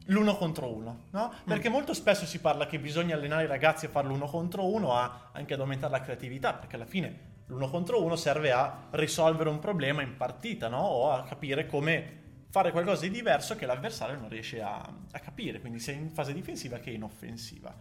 l'uno 0.06 0.34
contro 0.36 0.74
uno, 0.74 1.04
no? 1.10 1.32
Perché 1.44 1.68
mm. 1.68 1.72
molto 1.72 1.92
spesso 1.92 2.24
si 2.24 2.38
parla 2.38 2.66
che 2.66 2.78
bisogna 2.78 3.16
allenare 3.16 3.44
i 3.44 3.48
ragazzi 3.48 3.84
a 3.84 3.90
fare 3.90 4.06
l'uno 4.06 4.26
contro 4.26 4.66
uno, 4.66 4.94
a, 4.94 5.28
anche 5.32 5.52
ad 5.52 5.60
aumentare 5.60 5.92
la 5.92 6.00
creatività, 6.00 6.54
perché 6.54 6.76
alla 6.76 6.86
fine 6.86 7.30
l'uno 7.46 7.68
contro 7.68 8.02
uno 8.02 8.16
serve 8.16 8.50
a 8.52 8.86
risolvere 8.92 9.50
un 9.50 9.58
problema 9.58 10.00
in 10.00 10.16
partita, 10.16 10.68
no? 10.68 10.80
O 10.80 11.10
a 11.10 11.22
capire 11.24 11.66
come 11.66 12.20
fare 12.52 12.70
qualcosa 12.70 13.00
di 13.06 13.10
diverso 13.10 13.56
che 13.56 13.64
l'avversario 13.64 14.18
non 14.18 14.28
riesce 14.28 14.60
a, 14.60 14.76
a 14.76 15.18
capire, 15.20 15.58
quindi 15.58 15.78
sia 15.78 15.94
in 15.94 16.10
fase 16.10 16.34
difensiva 16.34 16.76
che 16.80 16.90
in 16.90 17.02
offensiva. 17.02 17.74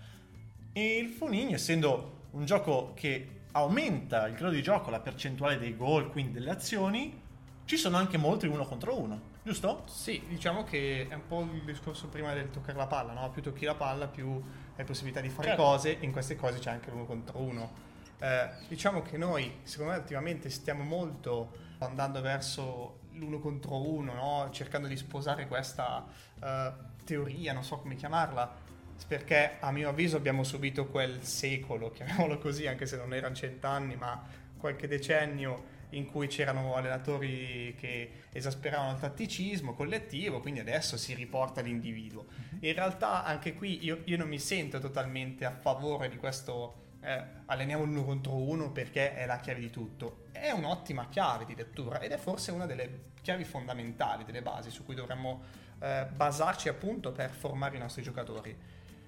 E 0.72 0.98
il 0.98 1.10
Funin, 1.10 1.54
essendo 1.54 2.28
un 2.32 2.46
gioco 2.46 2.94
che 2.96 3.42
aumenta 3.52 4.28
il 4.28 4.36
grado 4.36 4.54
di 4.54 4.62
gioco, 4.64 4.90
la 4.90 5.02
percentuale 5.02 5.58
dei 5.58 5.76
gol, 5.76 6.10
quindi 6.10 6.32
delle 6.32 6.52
azioni, 6.52 7.22
ci 7.66 7.76
sono 7.76 7.98
anche 7.98 8.16
molti 8.16 8.48
uno 8.48 8.66
contro 8.66 8.98
uno, 8.98 9.20
giusto? 9.44 9.84
Sì, 9.88 10.24
diciamo 10.30 10.64
che 10.64 11.06
è 11.10 11.16
un 11.16 11.28
po' 11.28 11.42
il 11.42 11.64
discorso 11.66 12.08
prima 12.08 12.34
del 12.34 12.50
toccare 12.50 12.78
la 12.78 12.88
palla, 12.88 13.12
no? 13.12 13.30
Più 13.30 13.42
tocchi 13.42 13.66
la 13.66 13.76
palla, 13.76 14.08
più 14.08 14.42
hai 14.78 14.86
possibilità 14.86 15.20
di 15.20 15.28
fare 15.28 15.50
certo. 15.50 15.64
cose, 15.64 15.98
in 16.00 16.14
queste 16.14 16.38
cose 16.38 16.60
c'è 16.60 16.72
anche 16.72 16.90
l'uno 16.92 17.04
contro 17.04 17.40
uno. 17.40 17.90
Eh, 18.20 18.50
diciamo 18.70 19.02
che 19.02 19.18
noi, 19.18 19.54
secondo 19.64 19.92
me, 19.92 19.98
ultimamente 19.98 20.50
stiamo 20.50 20.86
molto 20.86 21.52
andando 21.80 22.22
verso 22.22 23.00
l'uno 23.14 23.40
contro 23.40 23.90
uno, 23.90 24.14
no? 24.14 24.50
cercando 24.52 24.88
di 24.88 24.98
sposare 24.98 25.48
questa 25.48 26.06
uh, 26.40 27.04
teoria, 27.04 27.54
non 27.54 27.64
so 27.64 27.78
come 27.78 27.96
chiamarla, 27.96 28.70
perché 29.08 29.58
a 29.60 29.72
mio 29.72 29.90
avviso 29.90 30.18
abbiamo 30.18 30.44
subito 30.44 30.88
quel 30.88 31.24
secolo, 31.24 31.92
chiamiamolo 31.92 32.38
così, 32.38 32.68
anche 32.68 32.86
se 32.86 32.98
non 32.98 33.14
erano 33.14 33.36
cent'anni, 33.36 33.96
ma 33.96 34.24
qualche 34.58 34.88
decennio 34.88 35.80
in 35.92 36.06
cui 36.06 36.28
c'erano 36.28 36.76
allenatori 36.76 37.76
che 37.78 38.12
esasperavano 38.32 38.94
il 38.94 39.00
tatticismo 39.00 39.74
collettivo, 39.74 40.40
quindi 40.40 40.60
adesso 40.60 40.98
si 40.98 41.14
riporta 41.14 41.62
l'individuo. 41.62 42.26
Mhm. 42.30 42.58
In 42.62 42.74
realtà 42.74 43.24
anche 43.24 43.54
qui 43.54 43.84
io, 43.84 44.02
io 44.06 44.18
non 44.18 44.28
mi 44.28 44.40
sento 44.40 44.80
totalmente 44.80 45.46
a 45.46 45.52
favore 45.52 46.10
di 46.10 46.18
questo 46.18 46.81
eh, 47.02 47.24
alleniamo 47.46 47.84
l'uno 47.84 48.04
contro 48.04 48.34
uno 48.36 48.72
perché 48.72 49.16
è 49.16 49.26
la 49.26 49.40
chiave 49.40 49.60
di 49.60 49.70
tutto. 49.70 50.26
È 50.32 50.52
un'ottima 50.52 51.08
chiave 51.10 51.46
di 51.46 51.56
lettura 51.56 52.00
ed 52.00 52.12
è 52.12 52.18
forse 52.18 52.52
una 52.52 52.66
delle 52.66 53.10
chiavi 53.22 53.44
fondamentali, 53.44 54.24
delle 54.24 54.42
basi 54.42 54.70
su 54.70 54.84
cui 54.84 54.96
dovremmo 54.96 55.44
eh, 55.80 56.08
basarci 56.12 56.70
appunto 56.70 57.12
per 57.12 57.32
formare 57.32 57.76
i 57.76 57.80
nostri 57.80 58.02
giocatori. 58.02 58.56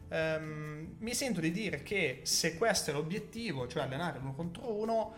Um, 0.09 0.95
mi 0.99 1.13
sento 1.15 1.39
di 1.39 1.51
dire 1.51 1.81
che 1.81 2.21
se 2.23 2.55
questo 2.55 2.91
è 2.91 2.93
l'obiettivo, 2.93 3.67
cioè 3.67 3.83
allenare 3.83 4.19
uno 4.19 4.33
contro 4.33 4.71
uno, 4.71 5.13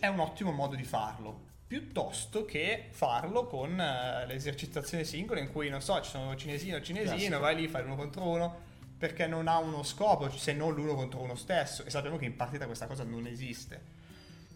è 0.00 0.06
un 0.06 0.18
ottimo 0.18 0.50
modo 0.50 0.74
di 0.74 0.82
farlo 0.84 1.44
piuttosto 1.66 2.44
che 2.44 2.88
farlo 2.90 3.46
con 3.46 3.72
uh, 3.72 4.26
le 4.26 4.34
esercitazioni 4.34 5.04
singole 5.04 5.40
in 5.40 5.50
cui 5.50 5.68
non 5.68 5.80
so 5.80 6.00
ci 6.00 6.10
sono 6.10 6.36
cinesino 6.36 6.80
cinesino 6.80 7.10
Classico. 7.16 7.38
vai 7.40 7.56
lì 7.56 7.66
fai 7.66 7.82
uno 7.82 7.96
contro 7.96 8.28
uno 8.28 8.60
perché 8.98 9.26
non 9.26 9.48
ha 9.48 9.58
uno 9.58 9.82
scopo 9.82 10.30
se 10.30 10.52
non 10.52 10.74
l'uno 10.74 10.94
contro 10.94 11.20
uno 11.20 11.34
stesso 11.34 11.84
e 11.84 11.90
sappiamo 11.90 12.16
che 12.16 12.24
in 12.24 12.36
partita 12.36 12.66
questa 12.66 12.86
cosa 12.86 13.04
non 13.04 13.26
esiste. 13.26 13.94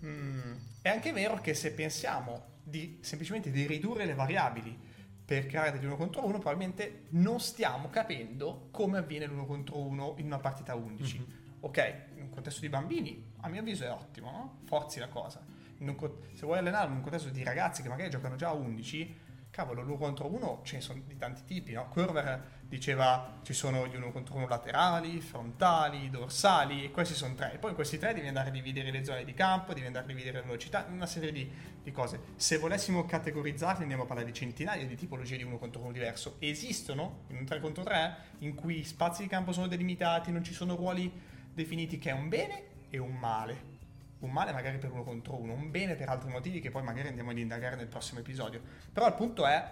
Mm. 0.05 0.53
È 0.81 0.89
anche 0.89 1.13
vero 1.13 1.41
che 1.41 1.55
se 1.55 1.73
pensiamo 1.73 2.59
di, 2.63 2.99
semplicemente 3.03 3.51
di 3.51 3.67
ridurre 3.67 4.07
le 4.07 4.15
variabili 4.15 4.89
per 5.25 5.47
creare 5.47 5.73
degli 5.73 5.85
uno 5.85 5.97
contro 5.97 6.25
uno, 6.25 6.39
probabilmente 6.39 7.05
non 7.11 7.39
stiamo 7.39 7.89
capendo 7.89 8.69
come 8.71 8.99
avviene 8.99 9.27
l'uno 9.27 9.47
contro 9.47 9.79
uno 9.79 10.15
in 10.17 10.27
una 10.27 10.39
partita 10.39 10.75
11. 10.75 11.19
Mm-hmm. 11.19 11.31
Ok, 11.61 11.95
in 12.17 12.23
un 12.23 12.31
contesto 12.31 12.61
di 12.63 12.69
bambini, 12.69 13.33
a 13.41 13.49
mio 13.49 13.61
avviso 13.61 13.85
è 13.85 13.93
ottimo, 13.93 14.31
no? 14.31 14.59
forzi 14.65 14.99
la 14.99 15.09
cosa. 15.09 15.41
Un, 15.79 15.97
se 16.35 16.47
vuoi 16.47 16.59
allenarlo 16.59 16.91
in 16.91 16.97
un 16.97 17.03
contesto 17.03 17.29
di 17.29 17.45
ragazzi 17.45 17.83
che 17.83 17.89
magari 17.89 18.11
giocano 18.11 18.37
già 18.37 18.49
a 18.49 18.55
11, 18.55 19.17
cavolo, 19.51 19.83
l'uno 19.83 19.97
contro 19.97 20.33
uno 20.33 20.61
ce 20.63 20.77
ne 20.77 20.81
sono 20.81 21.03
di 21.07 21.17
tanti 21.17 21.43
tipi, 21.45 21.73
no? 21.73 21.89
Curver 21.89 22.59
diceva 22.63 23.39
ci 23.43 23.53
sono 23.53 23.87
gli 23.87 23.97
uno 23.97 24.13
contro 24.13 24.37
uno 24.37 24.47
laterali, 24.47 25.21
frontali, 25.21 26.09
dorsali, 26.09 26.85
e 26.85 26.91
questi 26.91 27.15
sono 27.15 27.35
tre. 27.35 27.55
E 27.55 27.59
poi 27.59 27.71
in 27.71 27.77
questi 27.77 27.99
tre 27.99 28.15
devi 28.15 28.29
andare 28.29 28.49
a 28.49 28.53
dividere 28.53 28.91
le 28.91 29.05
zone 29.05 29.25
di 29.25 29.35
campo, 29.35 29.75
devi 29.75 29.87
andare 29.87 30.05
a 30.05 30.09
dividere 30.09 30.39
la 30.39 30.45
velocità, 30.45 30.87
una 30.89 31.07
serie 31.07 31.33
di, 31.33 31.51
di 31.83 31.91
cose. 31.91 32.21
Se 32.37 32.59
volessimo 32.59 33.05
categorizzarli 33.05 33.83
andiamo 33.83 34.05
a 34.05 34.07
parlare 34.07 34.31
di 34.31 34.35
centinaia 34.35 34.87
di 34.87 34.95
tipologie 34.95 35.37
di 35.37 35.43
uno 35.43 35.59
contro 35.59 35.83
uno 35.83 35.93
diverso. 35.93 36.37
Esistono 36.39 37.25
in 37.29 37.37
un 37.37 37.45
3 37.45 37.61
contro 37.61 37.83
3 37.83 38.17
in 38.39 38.55
cui 38.55 38.85
spazi 38.85 39.23
di 39.23 39.29
campo 39.29 39.53
sono 39.53 39.67
delimitati, 39.67 40.31
non 40.31 40.45
ci 40.45 40.53
sono 40.53 40.77
ruoli 40.77 41.13
definiti 41.53 41.99
che 41.99 42.11
è 42.11 42.13
un 42.13 42.29
bene 42.29 42.63
e 42.89 42.99
un 42.99 43.15
male 43.17 43.79
un 44.21 44.31
male 44.31 44.53
magari 44.53 44.79
per 44.79 44.91
uno 44.91 45.03
contro 45.03 45.39
uno, 45.39 45.53
un 45.55 45.71
bene 45.71 45.95
per 45.95 46.09
altri 46.09 46.31
motivi 46.31 46.61
che 46.61 46.71
poi 46.71 46.83
magari 46.83 47.09
andiamo 47.09 47.31
ad 47.31 47.39
indagare 47.39 47.77
nel 47.77 47.87
prossimo 47.87 48.21
episodio. 48.21 48.61
Però 48.93 49.07
il 49.07 49.15
punto 49.15 49.47
è 49.47 49.69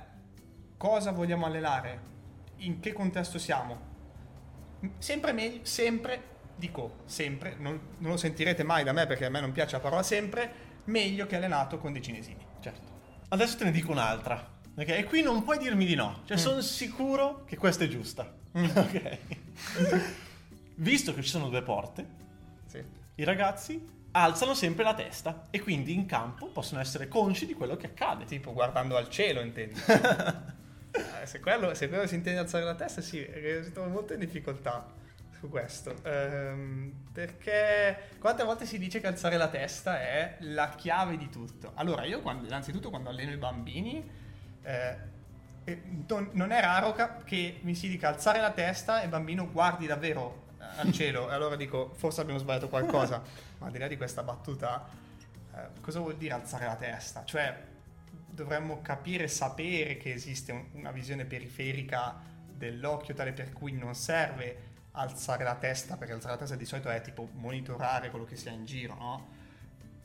cosa 0.77 1.13
vogliamo 1.13 1.47
allenare, 1.47 2.01
in 2.59 2.81
che 2.81 2.93
contesto 2.93 3.39
siamo. 3.39 3.97
Sempre 4.99 5.33
meglio, 5.33 5.65
sempre, 5.65 6.23
dico 6.57 7.01
sempre, 7.05 7.57
non, 7.59 7.79
non, 7.99 8.13
lo 8.13 8.17
sentirete 8.17 8.63
mai 8.63 8.85
da 8.85 8.93
me 8.93 9.07
perché 9.07 9.27
a 9.27 9.31
me 9.31 9.41
non 9.41 9.53
piace 9.53 9.73
la 9.73 9.81
parola 9.81 10.03
sempre, 10.03 10.67
meglio 10.85 11.27
che 11.27 11.37
allenato 11.37 11.79
con 11.79 11.93
dei 11.93 12.03
cinesini. 12.03 12.45
Certo. 12.61 12.97
Adesso 13.29 13.59
te 13.59 13.65
ne 13.65 13.71
dico 13.71 13.93
un'altra. 13.93 14.57
Okay? 14.77 15.01
E 15.01 15.05
qui 15.05 15.23
non 15.23 15.43
puoi 15.43 15.59
dirmi 15.59 15.85
di 15.85 15.95
no. 15.95 16.23
Cioè, 16.25 16.37
mm. 16.37 16.41
sono 16.41 16.61
sicuro 16.63 17.45
che 17.45 17.57
questa 17.57 17.85
è 17.85 17.89
giusta. 17.89 18.33
Mm. 18.57 18.65
Ok. 18.75 19.19
Visto 20.77 21.13
che 21.13 21.23
ci 21.23 21.29
sono 21.29 21.49
due 21.49 21.63
porte, 21.63 22.07
sì. 22.67 22.81
i 23.17 23.25
ragazzi 23.25 23.98
alzano 24.13 24.55
sempre 24.55 24.85
la 24.85 24.95
testa 24.95 25.47
e 25.51 25.61
quindi 25.61 25.93
in 25.93 26.07
campo 26.07 26.47
possono 26.47 26.81
essere 26.81 27.09
consci 27.09 27.47
di 27.47 27.55
quello 27.55 27.77
che 27.77 27.87
accade. 27.87 28.25
Tipo 28.25 28.53
guardando 28.53 28.97
al 28.97 29.09
cielo, 29.09 29.41
intendi? 29.41 29.81
eh, 29.87 31.27
se, 31.27 31.41
quello, 31.41 31.75
se, 31.75 31.89
quello, 31.89 32.07
si 32.07 32.15
intende 32.15 32.41
alzare 32.41 32.65
la 32.65 32.75
testa, 32.75 33.01
sì, 33.01 33.27
si 33.63 33.73
trova 33.73 33.89
molto 33.89 34.15
in 34.15 34.21
difficoltà 34.21 34.87
su 35.39 35.49
questo. 35.49 35.95
Ehm, 36.03 36.93
perché 37.13 38.11
quante 38.19 38.45
volte 38.45 38.67
si 38.67 38.79
dice 38.79 39.01
che 39.01 39.07
alzare 39.07 39.37
la 39.37 39.49
testa 39.49 40.01
è 40.01 40.37
la 40.41 40.71
chiave 40.71 41.17
di 41.17 41.29
tutto? 41.29 41.73
Allora, 41.75 42.05
io 42.05 42.21
quando, 42.21 42.47
innanzitutto 42.47 42.91
quando 42.91 43.11
alleno 43.11 43.33
i 43.33 43.37
bambini, 43.37 44.11
eh, 44.63 45.17
non 46.33 46.51
è 46.51 46.61
raro 46.61 46.95
che 47.25 47.59
mi 47.61 47.75
si 47.75 47.89
dica 47.89 48.09
alzare 48.09 48.41
la 48.41 48.53
testa 48.53 49.01
e 49.01 49.05
il 49.05 49.11
bambino 49.11 49.51
guardi 49.51 49.87
davvero 49.87 50.47
al 50.81 50.93
cielo. 50.93 51.31
e 51.31 51.35
allora 51.35 51.57
dico, 51.57 51.93
forse 51.95 52.21
abbiamo 52.21 52.39
sbagliato 52.39 52.69
qualcosa. 52.69 53.23
Ma 53.59 53.67
al 53.67 53.73
di 53.73 53.79
là 53.79 53.87
di 53.87 53.97
questa 53.97 54.23
battuta, 54.23 54.89
eh, 55.55 55.81
cosa 55.81 56.01
vuol 56.01 56.17
dire 56.17 56.35
alzare 56.35 56.67
la 56.67 56.77
testa? 56.77 57.25
Cioè, 57.25 57.57
dovremmo 58.39 58.81
capire, 58.83 59.29
sapere 59.29 59.97
che 59.97 60.13
esiste 60.13 60.53
un, 60.53 60.65
una 60.73 60.93
visione 60.93 61.25
periferica 61.25 62.17
dell'occhio 62.47 63.15
tale 63.15 63.33
per 63.33 63.53
cui 63.53 63.73
non 63.73 63.95
serve 63.95 64.67
alzare 64.93 65.45
la 65.45 65.55
testa, 65.55 65.97
perché 65.97 66.13
alzare 66.13 66.35
la 66.35 66.39
testa 66.41 66.57
di 66.57 66.65
solito 66.65 66.89
è 66.89 67.01
tipo 67.01 67.29
monitorare 67.35 68.11
quello 68.11 68.25
che 68.25 68.37
sia 68.37 68.51
in 68.51 68.65
giro, 68.65 68.95
no? 68.95 69.29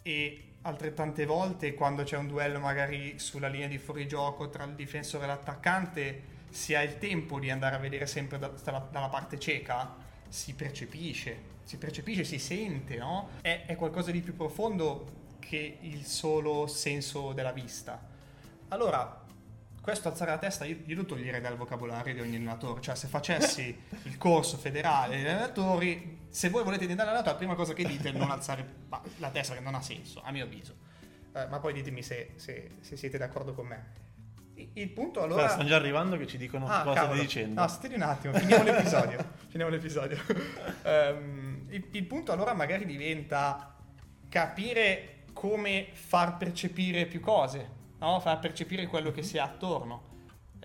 E 0.03 0.49
altrettante 0.61 1.25
volte 1.25 1.73
quando 1.73 2.03
c'è 2.03 2.17
un 2.17 2.27
duello 2.27 2.59
magari 2.59 3.17
sulla 3.19 3.47
linea 3.47 3.67
di 3.67 3.77
fuorigioco 3.77 4.49
tra 4.49 4.63
il 4.63 4.73
difensore 4.73 5.23
e 5.23 5.27
l'attaccante, 5.27 6.31
si 6.49 6.75
ha 6.75 6.81
il 6.83 6.99
tempo 6.99 7.39
di 7.39 7.49
andare 7.49 7.75
a 7.75 7.79
vedere 7.79 8.05
sempre 8.05 8.37
da, 8.37 8.47
dalla, 8.47 8.87
dalla 8.91 9.09
parte 9.09 9.39
cieca, 9.39 9.95
si 10.33 10.55
percepisce, 10.55 11.37
si 11.63 11.77
percepisce, 11.77 12.23
si 12.23 12.39
sente, 12.39 12.97
no? 12.97 13.29
È, 13.41 13.65
è 13.67 13.75
qualcosa 13.75 14.09
di 14.09 14.19
più 14.21 14.35
profondo 14.35 15.35
che 15.37 15.77
il 15.81 16.07
solo 16.07 16.65
senso 16.65 17.33
della 17.33 17.51
vista. 17.51 18.01
Allora, 18.69 19.23
questo 19.79 20.07
alzare 20.07 20.31
la 20.31 20.39
testa 20.39 20.65
io, 20.65 20.79
io 20.85 20.95
lo 20.95 21.05
toglierei 21.05 21.39
dal 21.39 21.55
vocabolario 21.55 22.15
di 22.15 22.19
ogni 22.21 22.37
allenatore. 22.37 22.81
Cioè, 22.81 22.95
se 22.95 23.07
facessi 23.07 23.79
il 24.03 24.17
corso 24.17 24.57
federale 24.57 25.17
degli 25.17 25.27
allenatori, 25.27 26.21
se 26.29 26.49
voi 26.49 26.63
volete 26.63 26.81
diventare 26.81 27.09
allenatore, 27.09 27.33
la 27.33 27.39
prima 27.39 27.55
cosa 27.55 27.73
che 27.73 27.85
dite 27.85 28.09
è 28.09 28.11
non 28.11 28.31
alzare 28.31 28.67
la 29.17 29.29
testa, 29.29 29.53
che 29.53 29.59
non 29.59 29.75
ha 29.75 29.83
senso, 29.83 30.19
a 30.23 30.31
mio 30.31 30.45
avviso. 30.45 30.75
Eh, 31.35 31.45
ma 31.45 31.59
poi 31.59 31.73
ditemi 31.73 32.01
se, 32.01 32.31
se, 32.37 32.77
se 32.81 32.97
siete 32.97 33.19
d'accordo 33.19 33.53
con 33.53 33.67
me. 33.67 34.01
Il 34.55 34.89
punto 34.89 35.21
allora... 35.21 35.41
Però 35.41 35.53
stanno 35.53 35.67
già 35.67 35.75
arrivando 35.75 36.17
che 36.17 36.27
ci 36.27 36.37
dicono 36.37 36.67
ah, 36.67 36.83
cosa 36.83 37.05
stai 37.05 37.19
dicendo. 37.19 37.61
No, 37.61 37.67
stai 37.67 37.93
un 37.93 38.01
attimo, 38.01 38.33
finiamo 38.33 38.63
l'episodio. 38.69 39.25
finiamo 39.47 39.71
l'episodio. 39.71 40.17
Um, 40.83 41.65
il, 41.69 41.87
il 41.91 42.05
punto 42.05 42.31
allora 42.31 42.53
magari 42.53 42.85
diventa 42.85 43.75
capire 44.29 45.23
come 45.33 45.87
far 45.93 46.37
percepire 46.37 47.05
più 47.05 47.19
cose, 47.19 47.69
no? 47.99 48.19
far 48.19 48.39
percepire 48.39 48.85
quello 48.87 49.11
che 49.11 49.23
si 49.23 49.37
ha 49.37 49.43
attorno. 49.43 50.11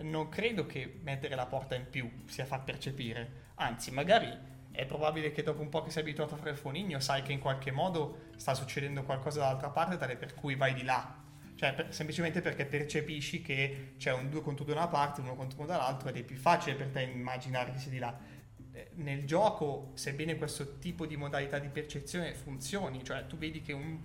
Non 0.03 0.29
credo 0.29 0.67
che 0.67 1.01
mettere 1.03 1.35
la 1.35 1.47
porta 1.47 1.75
in 1.75 1.87
più 1.89 2.23
sia 2.27 2.45
far 2.45 2.63
percepire, 2.63 3.47
anzi 3.57 3.91
magari 3.91 4.57
è 4.71 4.87
probabile 4.87 5.33
che 5.33 5.43
dopo 5.43 5.61
un 5.61 5.71
po' 5.71 5.83
che 5.83 5.91
sei 5.91 6.03
abituato 6.03 6.35
a 6.35 6.37
fare 6.37 6.51
il 6.51 6.57
fonigno 6.57 7.01
sai 7.01 7.23
che 7.23 7.33
in 7.33 7.41
qualche 7.41 7.73
modo 7.73 8.27
sta 8.37 8.55
succedendo 8.55 9.03
qualcosa 9.03 9.41
dall'altra 9.41 9.71
parte 9.71 9.97
tale 9.97 10.15
per 10.15 10.35
cui 10.35 10.55
vai 10.55 10.73
di 10.73 10.85
là 10.85 11.18
cioè, 11.59 11.75
per, 11.75 11.93
semplicemente 11.93 12.41
perché 12.41 12.67
percepisci 12.67 13.43
che 13.43 13.95
c'è 13.99 14.13
un 14.13 14.31
2 14.31 14.43
contro 14.43 14.65
2 14.65 14.75
da 14.75 14.83
una 14.83 14.89
parte, 14.89 15.21
uno 15.21 15.35
contro 15.35 15.59
uno 15.59 15.67
dall'altra 15.67 16.11
ed 16.11 16.17
è 16.19 16.23
più 16.23 16.37
facile 16.37 16.77
per 16.77 16.87
te 16.91 17.03
immaginare 17.03 17.73
che 17.73 17.79
sia 17.79 17.91
di 17.91 17.99
là. 17.99 18.17
eh, 18.73 18.91
nel 18.95 19.25
gioco, 19.25 19.91
sebbene 19.95 20.37
questo 20.37 20.79
tipo 20.79 21.05
di 21.05 21.17
modalità 21.17 21.59
di 21.59 21.67
percezione 21.67 22.33
funzioni, 22.35 23.03
cioè 23.03 23.27
tu 23.27 23.37
vedi 23.37 23.61
che 23.61 23.73
un, 23.73 23.99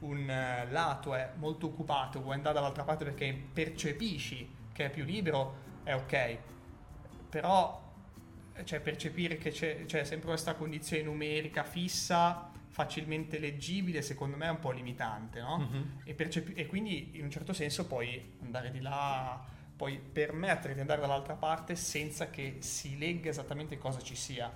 un 0.00 0.20
uh, 0.20 0.72
lato 0.72 1.16
è 1.16 1.32
molto 1.34 1.66
occupato, 1.66 2.22
vuoi 2.22 2.36
andare 2.36 2.54
dall'altra 2.54 2.84
parte 2.84 3.04
perché 3.04 3.36
percepisci 3.52 4.48
che 4.72 4.84
è 4.84 4.90
più 4.90 5.02
libero, 5.02 5.56
è 5.82 5.94
ok. 5.94 6.38
Però 7.28 7.92
cioè, 8.62 8.78
percepire 8.78 9.36
che 9.36 9.50
c'è, 9.50 9.84
c'è 9.84 10.04
sempre 10.04 10.28
questa 10.28 10.54
condizione 10.54 11.02
numerica 11.02 11.64
fissa, 11.64 12.49
facilmente 12.70 13.38
leggibile, 13.38 14.00
secondo 14.00 14.36
me 14.36 14.46
è 14.46 14.50
un 14.50 14.60
po' 14.60 14.70
limitante, 14.70 15.40
no? 15.40 15.58
Mm-hmm. 15.58 15.82
E, 16.04 16.14
percepi- 16.14 16.54
e 16.54 16.66
quindi 16.66 17.18
in 17.18 17.24
un 17.24 17.30
certo 17.30 17.52
senso 17.52 17.86
puoi 17.86 18.36
andare 18.42 18.70
di 18.70 18.80
là, 18.80 19.44
puoi 19.76 19.98
permettere 19.98 20.74
di 20.74 20.80
andare 20.80 21.00
dall'altra 21.00 21.34
parte 21.34 21.74
senza 21.74 22.30
che 22.30 22.58
si 22.60 22.96
legga 22.96 23.28
esattamente 23.28 23.76
cosa 23.76 24.00
ci 24.00 24.14
sia. 24.14 24.52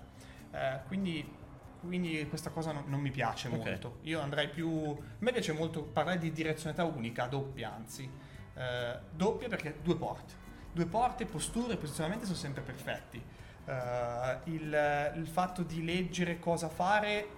Eh, 0.50 0.80
quindi 0.87 1.42
quindi 1.85 2.26
questa 2.28 2.50
cosa 2.50 2.73
non, 2.73 2.85
non 2.87 3.00
mi 3.00 3.11
piace 3.11 3.49
okay. 3.49 3.61
molto. 3.61 3.99
Io 4.02 4.21
andrei 4.21 4.49
più. 4.49 4.90
A 4.90 4.97
me 5.18 5.33
piace 5.33 5.52
molto 5.52 5.83
parlare 5.83 6.18
di 6.18 6.33
direzionalità 6.33 6.85
unica, 6.85 7.26
doppia 7.26 7.75
anzi. 7.75 8.11
Eh, 8.54 8.99
doppia 9.11 9.49
perché 9.49 9.78
due 9.83 9.97
porte. 9.97 10.35
Due 10.73 10.87
porte, 10.87 11.26
posture 11.26 11.75
e 11.75 11.76
posizionamento 11.76 12.25
sono 12.25 12.38
sempre 12.38 12.62
perfetti. 12.62 13.23
Uh, 13.66 14.50
il, 14.50 15.12
il, 15.16 15.26
fatto 15.26 15.62
di 15.62 15.83
leggere 15.83 16.38
cosa 16.38 16.68
fare 16.68 17.28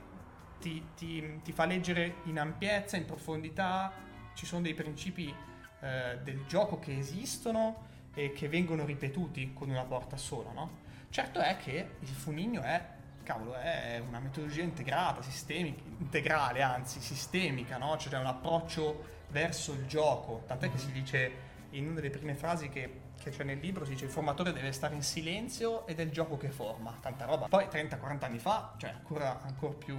ti, 0.67 0.85
ti, 0.97 1.41
ti, 1.45 1.53
fa 1.53 1.65
leggere 1.65 2.17
in 2.25 2.41
ampiezza, 2.41 2.97
in 2.97 3.05
profondità, 3.05 3.93
ci 4.35 4.47
sono 4.47 4.63
dei 4.63 4.75
principi 4.75 5.33
uh, 5.33 6.21
del 6.25 6.45
gioco 6.49 6.81
che 6.81 6.99
esistono 6.99 7.85
e 8.15 8.33
che 8.33 8.49
vengono 8.49 8.85
ripetuti 8.85 9.53
con 9.53 9.71
una 9.71 9.85
porta 9.85 10.17
sola, 10.17 10.51
no? 10.51 10.85
Certo 11.11 11.39
è 11.39 11.57
che 11.57 11.91
il 12.01 12.09
funigno 12.09 12.63
è, 12.63 12.85
cavolo, 13.23 13.55
è 13.55 14.03
una 14.05 14.19
metodologia 14.19 14.63
integrata, 14.63 15.23
sistemica, 15.23 15.83
integrale, 15.99 16.63
anzi 16.63 17.01
sistemica, 17.01 17.79
no? 17.79 17.97
Cioè 17.97 18.19
un 18.19 18.27
approccio 18.27 19.15
verso 19.29 19.73
il 19.73 19.87
gioco, 19.87 20.43
tant'è 20.49 20.69
che 20.69 20.79
si 20.79 20.91
dice 20.91 21.45
in 21.71 21.87
una 21.87 22.01
delle 22.01 22.11
prime 22.11 22.35
frasi 22.35 22.69
che 22.71 23.05
che 23.19 23.31
c'è 23.31 23.45
nel 23.45 23.59
libro 23.59 23.85
si 23.85 23.93
dice 23.93 24.05
il 24.05 24.11
formatore 24.11 24.53
deve 24.53 24.73
stare 24.73 24.95
in 24.95 25.03
silenzio 25.03 25.87
ed 25.87 25.99
è 25.99 26.03
il 26.03 26.11
gioco 26.11 26.37
che 26.37 26.51
forma, 26.51 26.97
tanta 27.01 27.25
roba. 27.25 27.49
Poi 27.49 27.65
30-40 27.67 28.25
anni 28.25 28.39
fa, 28.39 28.75
cioè 28.77 28.91
ancora, 28.91 29.43
ancora 29.43 29.75
più, 29.75 29.97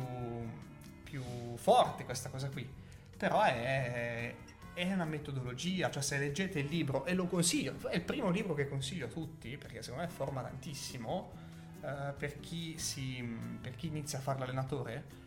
più, 1.03 1.23
forte 1.55 2.05
questa 2.05 2.29
cosa 2.29 2.49
qui, 2.49 2.67
però 3.17 3.41
è, 3.41 4.33
è, 4.73 4.93
una 4.93 5.05
metodologia, 5.05 5.89
cioè 5.89 6.01
se 6.01 6.17
leggete 6.17 6.59
il 6.59 6.67
libro, 6.67 7.05
e 7.05 7.13
lo 7.13 7.25
consiglio, 7.25 7.75
è 7.89 7.95
il 7.95 8.03
primo 8.03 8.29
libro 8.29 8.53
che 8.53 8.67
consiglio 8.67 9.05
a 9.05 9.09
tutti, 9.09 9.57
perché 9.57 9.81
secondo 9.81 10.05
me 10.05 10.09
forma 10.09 10.41
tantissimo 10.41 11.31
uh, 11.81 12.15
per, 12.17 12.39
chi 12.39 12.77
si, 12.77 13.21
per 13.61 13.75
chi 13.75 13.87
inizia 13.87 14.19
a 14.19 14.21
fare 14.21 14.39
l'allenatore, 14.39 15.25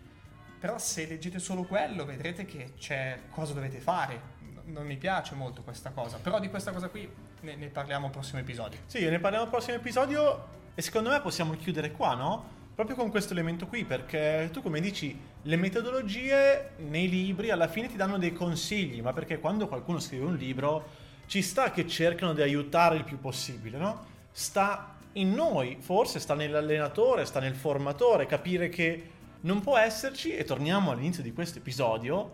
però 0.59 0.79
se 0.79 1.07
leggete 1.07 1.39
solo 1.39 1.63
quello 1.65 2.05
vedrete 2.05 2.45
che 2.45 2.75
c'è 2.77 3.19
cosa 3.31 3.55
dovete 3.55 3.79
fare, 3.79 4.39
non 4.71 4.87
mi 4.87 4.97
piace 4.97 5.35
molto 5.35 5.63
questa 5.63 5.91
cosa, 5.91 6.19
però 6.19 6.41
di 6.41 6.49
questa 6.49 6.73
cosa 6.73 6.89
qui 6.89 7.09
ne, 7.41 7.57
ne 7.57 7.69
parliamo 7.69 8.07
al 8.07 8.13
prossimo 8.13 8.41
episodio. 8.41 8.81
Sì, 8.87 9.09
ne 9.09 9.19
parliamo 9.19 9.45
al 9.45 9.51
prossimo 9.51 9.77
episodio 9.77 10.59
e 10.75 10.83
secondo 10.83 11.11
me 11.11 11.21
possiamo 11.21 11.55
chiudere 11.57 11.91
qua, 11.91 12.15
no? 12.15 12.59
Proprio 12.75 12.97
con 12.97 13.11
questo 13.11 13.33
elemento 13.33 13.67
qui, 13.67 13.85
perché 13.85 14.49
tu 14.53 14.63
come 14.63 14.81
dici, 14.81 15.19
le 15.43 15.57
metodologie 15.57 16.71
nei 16.79 17.09
libri 17.09 17.51
alla 17.51 17.69
fine 17.69 17.89
ti 17.89 17.97
danno 17.97 18.17
dei 18.17 18.33
consigli, 18.33 19.03
ma 19.03 19.13
perché 19.13 19.39
quando 19.39 19.69
qualcuno 19.69 19.99
scrive 19.99 20.25
un 20.25 20.37
libro 20.37 21.09
ci 21.27 21.43
sta 21.43 21.71
che 21.71 21.87
cercano 21.87 22.33
di 22.33 22.43
aiutare 22.43 22.97
il 22.97 23.05
più 23.05 23.21
possibile, 23.21 23.77
no? 23.77 24.07
Sta 24.31 24.97
in 25.15 25.35
noi, 25.35 25.77
forse 25.81 26.21
sta 26.21 26.35
nell'allenatore, 26.35 27.25
sta 27.25 27.41
nel 27.41 27.55
formatore, 27.55 28.27
capire 28.27 28.69
che 28.69 29.11
non 29.43 29.61
può 29.61 29.77
esserci, 29.77 30.35
e 30.35 30.45
torniamo 30.45 30.91
all'inizio 30.91 31.23
di 31.23 31.33
questo 31.33 31.59
episodio, 31.59 32.31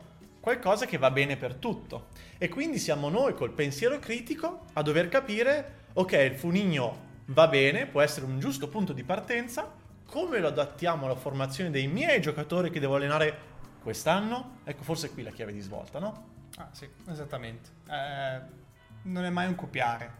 qualcosa 0.46 0.86
che 0.86 0.96
va 0.96 1.10
bene 1.10 1.36
per 1.36 1.56
tutto. 1.56 2.06
E 2.38 2.48
quindi 2.48 2.78
siamo 2.78 3.08
noi 3.08 3.34
col 3.34 3.50
pensiero 3.50 3.98
critico 3.98 4.66
a 4.74 4.82
dover 4.82 5.08
capire, 5.08 5.86
ok, 5.94 6.12
il 6.12 6.36
funigno 6.36 7.04
va 7.26 7.48
bene, 7.48 7.86
può 7.86 8.00
essere 8.00 8.26
un 8.26 8.38
giusto 8.38 8.68
punto 8.68 8.92
di 8.92 9.02
partenza, 9.02 9.68
come 10.06 10.38
lo 10.38 10.46
adattiamo 10.46 11.06
alla 11.06 11.16
formazione 11.16 11.70
dei 11.70 11.88
miei 11.88 12.20
giocatori 12.20 12.70
che 12.70 12.78
devo 12.78 12.94
allenare 12.94 13.36
quest'anno? 13.82 14.58
Ecco, 14.62 14.84
forse 14.84 15.10
qui 15.10 15.24
la 15.24 15.32
chiave 15.32 15.52
di 15.52 15.58
svolta, 15.58 15.98
no? 15.98 16.28
Ah 16.58 16.68
sì, 16.70 16.88
esattamente. 17.08 17.70
Eh, 17.90 18.40
non 19.02 19.24
è 19.24 19.30
mai 19.30 19.48
un 19.48 19.56
copiare, 19.56 20.12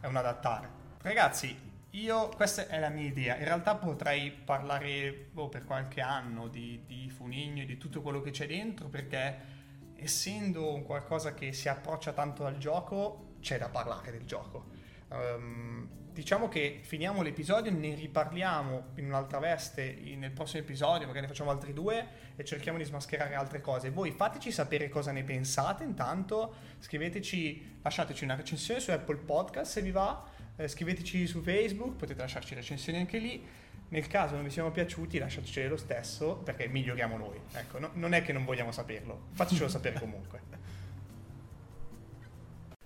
è 0.00 0.06
un 0.06 0.16
adattare. 0.16 0.66
Ragazzi, 1.02 1.54
io, 1.90 2.28
questa 2.30 2.68
è 2.68 2.80
la 2.80 2.88
mia 2.88 3.06
idea. 3.06 3.36
In 3.36 3.44
realtà 3.44 3.74
potrei 3.74 4.30
parlare 4.30 5.26
oh, 5.34 5.50
per 5.50 5.66
qualche 5.66 6.00
anno 6.00 6.48
di, 6.48 6.84
di 6.86 7.10
Funigno 7.10 7.64
e 7.64 7.66
di 7.66 7.76
tutto 7.76 8.00
quello 8.00 8.22
che 8.22 8.30
c'è 8.30 8.46
dentro 8.46 8.88
perché 8.88 9.53
essendo 9.96 10.82
qualcosa 10.84 11.34
che 11.34 11.52
si 11.52 11.68
approccia 11.68 12.12
tanto 12.12 12.44
al 12.44 12.58
gioco, 12.58 13.34
c'è 13.40 13.58
da 13.58 13.68
parlare 13.68 14.10
del 14.10 14.24
gioco. 14.24 14.72
Um, 15.08 15.88
diciamo 16.14 16.48
che 16.48 16.78
finiamo 16.82 17.22
l'episodio, 17.22 17.72
ne 17.72 17.94
riparliamo 17.94 18.92
in 18.96 19.06
un'altra 19.06 19.40
veste 19.40 19.98
nel 20.16 20.30
prossimo 20.30 20.62
episodio, 20.62 21.06
magari 21.06 21.22
ne 21.22 21.26
facciamo 21.26 21.50
altri 21.50 21.72
due 21.72 22.06
e 22.36 22.44
cerchiamo 22.44 22.78
di 22.78 22.84
smascherare 22.84 23.34
altre 23.34 23.60
cose. 23.60 23.90
Voi 23.90 24.12
fateci 24.12 24.52
sapere 24.52 24.88
cosa 24.88 25.10
ne 25.10 25.24
pensate 25.24 25.82
intanto, 25.82 26.54
scriveteci, 26.78 27.80
lasciateci 27.82 28.22
una 28.22 28.36
recensione 28.36 28.78
su 28.78 28.92
Apple 28.92 29.16
Podcast 29.16 29.72
se 29.72 29.82
vi 29.82 29.90
va, 29.90 30.24
eh, 30.56 30.68
scriveteci 30.68 31.26
su 31.26 31.42
Facebook, 31.42 31.96
potete 31.96 32.20
lasciarci 32.20 32.54
recensioni 32.54 32.98
anche 32.98 33.18
lì 33.18 33.44
nel 33.88 34.06
caso 34.06 34.34
non 34.34 34.44
vi 34.44 34.50
siamo 34.50 34.70
piaciuti, 34.70 35.18
lasciatecelo 35.18 35.70
lo 35.70 35.76
stesso 35.76 36.36
perché 36.44 36.66
miglioriamo 36.68 37.16
noi. 37.16 37.38
Ecco, 37.52 37.78
no, 37.78 37.90
non 37.94 38.12
è 38.12 38.22
che 38.22 38.32
non 38.32 38.44
vogliamo 38.44 38.72
saperlo, 38.72 39.26
fatecelo 39.32 39.68
sapere 39.68 39.98
comunque. 39.98 40.40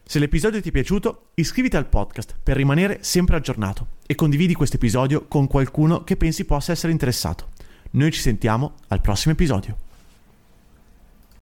Se 0.05 0.19
l'episodio 0.19 0.63
ti 0.63 0.71
è 0.71 0.73
piaciuto, 0.73 1.31
iscriviti 1.35 1.77
al 1.77 1.87
podcast 1.87 2.35
per 2.43 2.57
rimanere 2.57 2.99
sempre 3.03 3.37
aggiornato 3.37 3.97
e 4.07 4.15
condividi 4.15 4.55
questo 4.55 4.77
episodio 4.77 5.27
con 5.29 5.47
qualcuno 5.47 6.03
che 6.03 6.17
pensi 6.17 6.47
possa 6.47 6.73
essere 6.73 6.93
interessato. 6.93 7.51
Noi 7.91 8.11
ci 8.11 8.21
sentiamo 8.21 8.75
al 8.89 9.03
prossimo 9.03 9.35
episodio. 9.35 9.88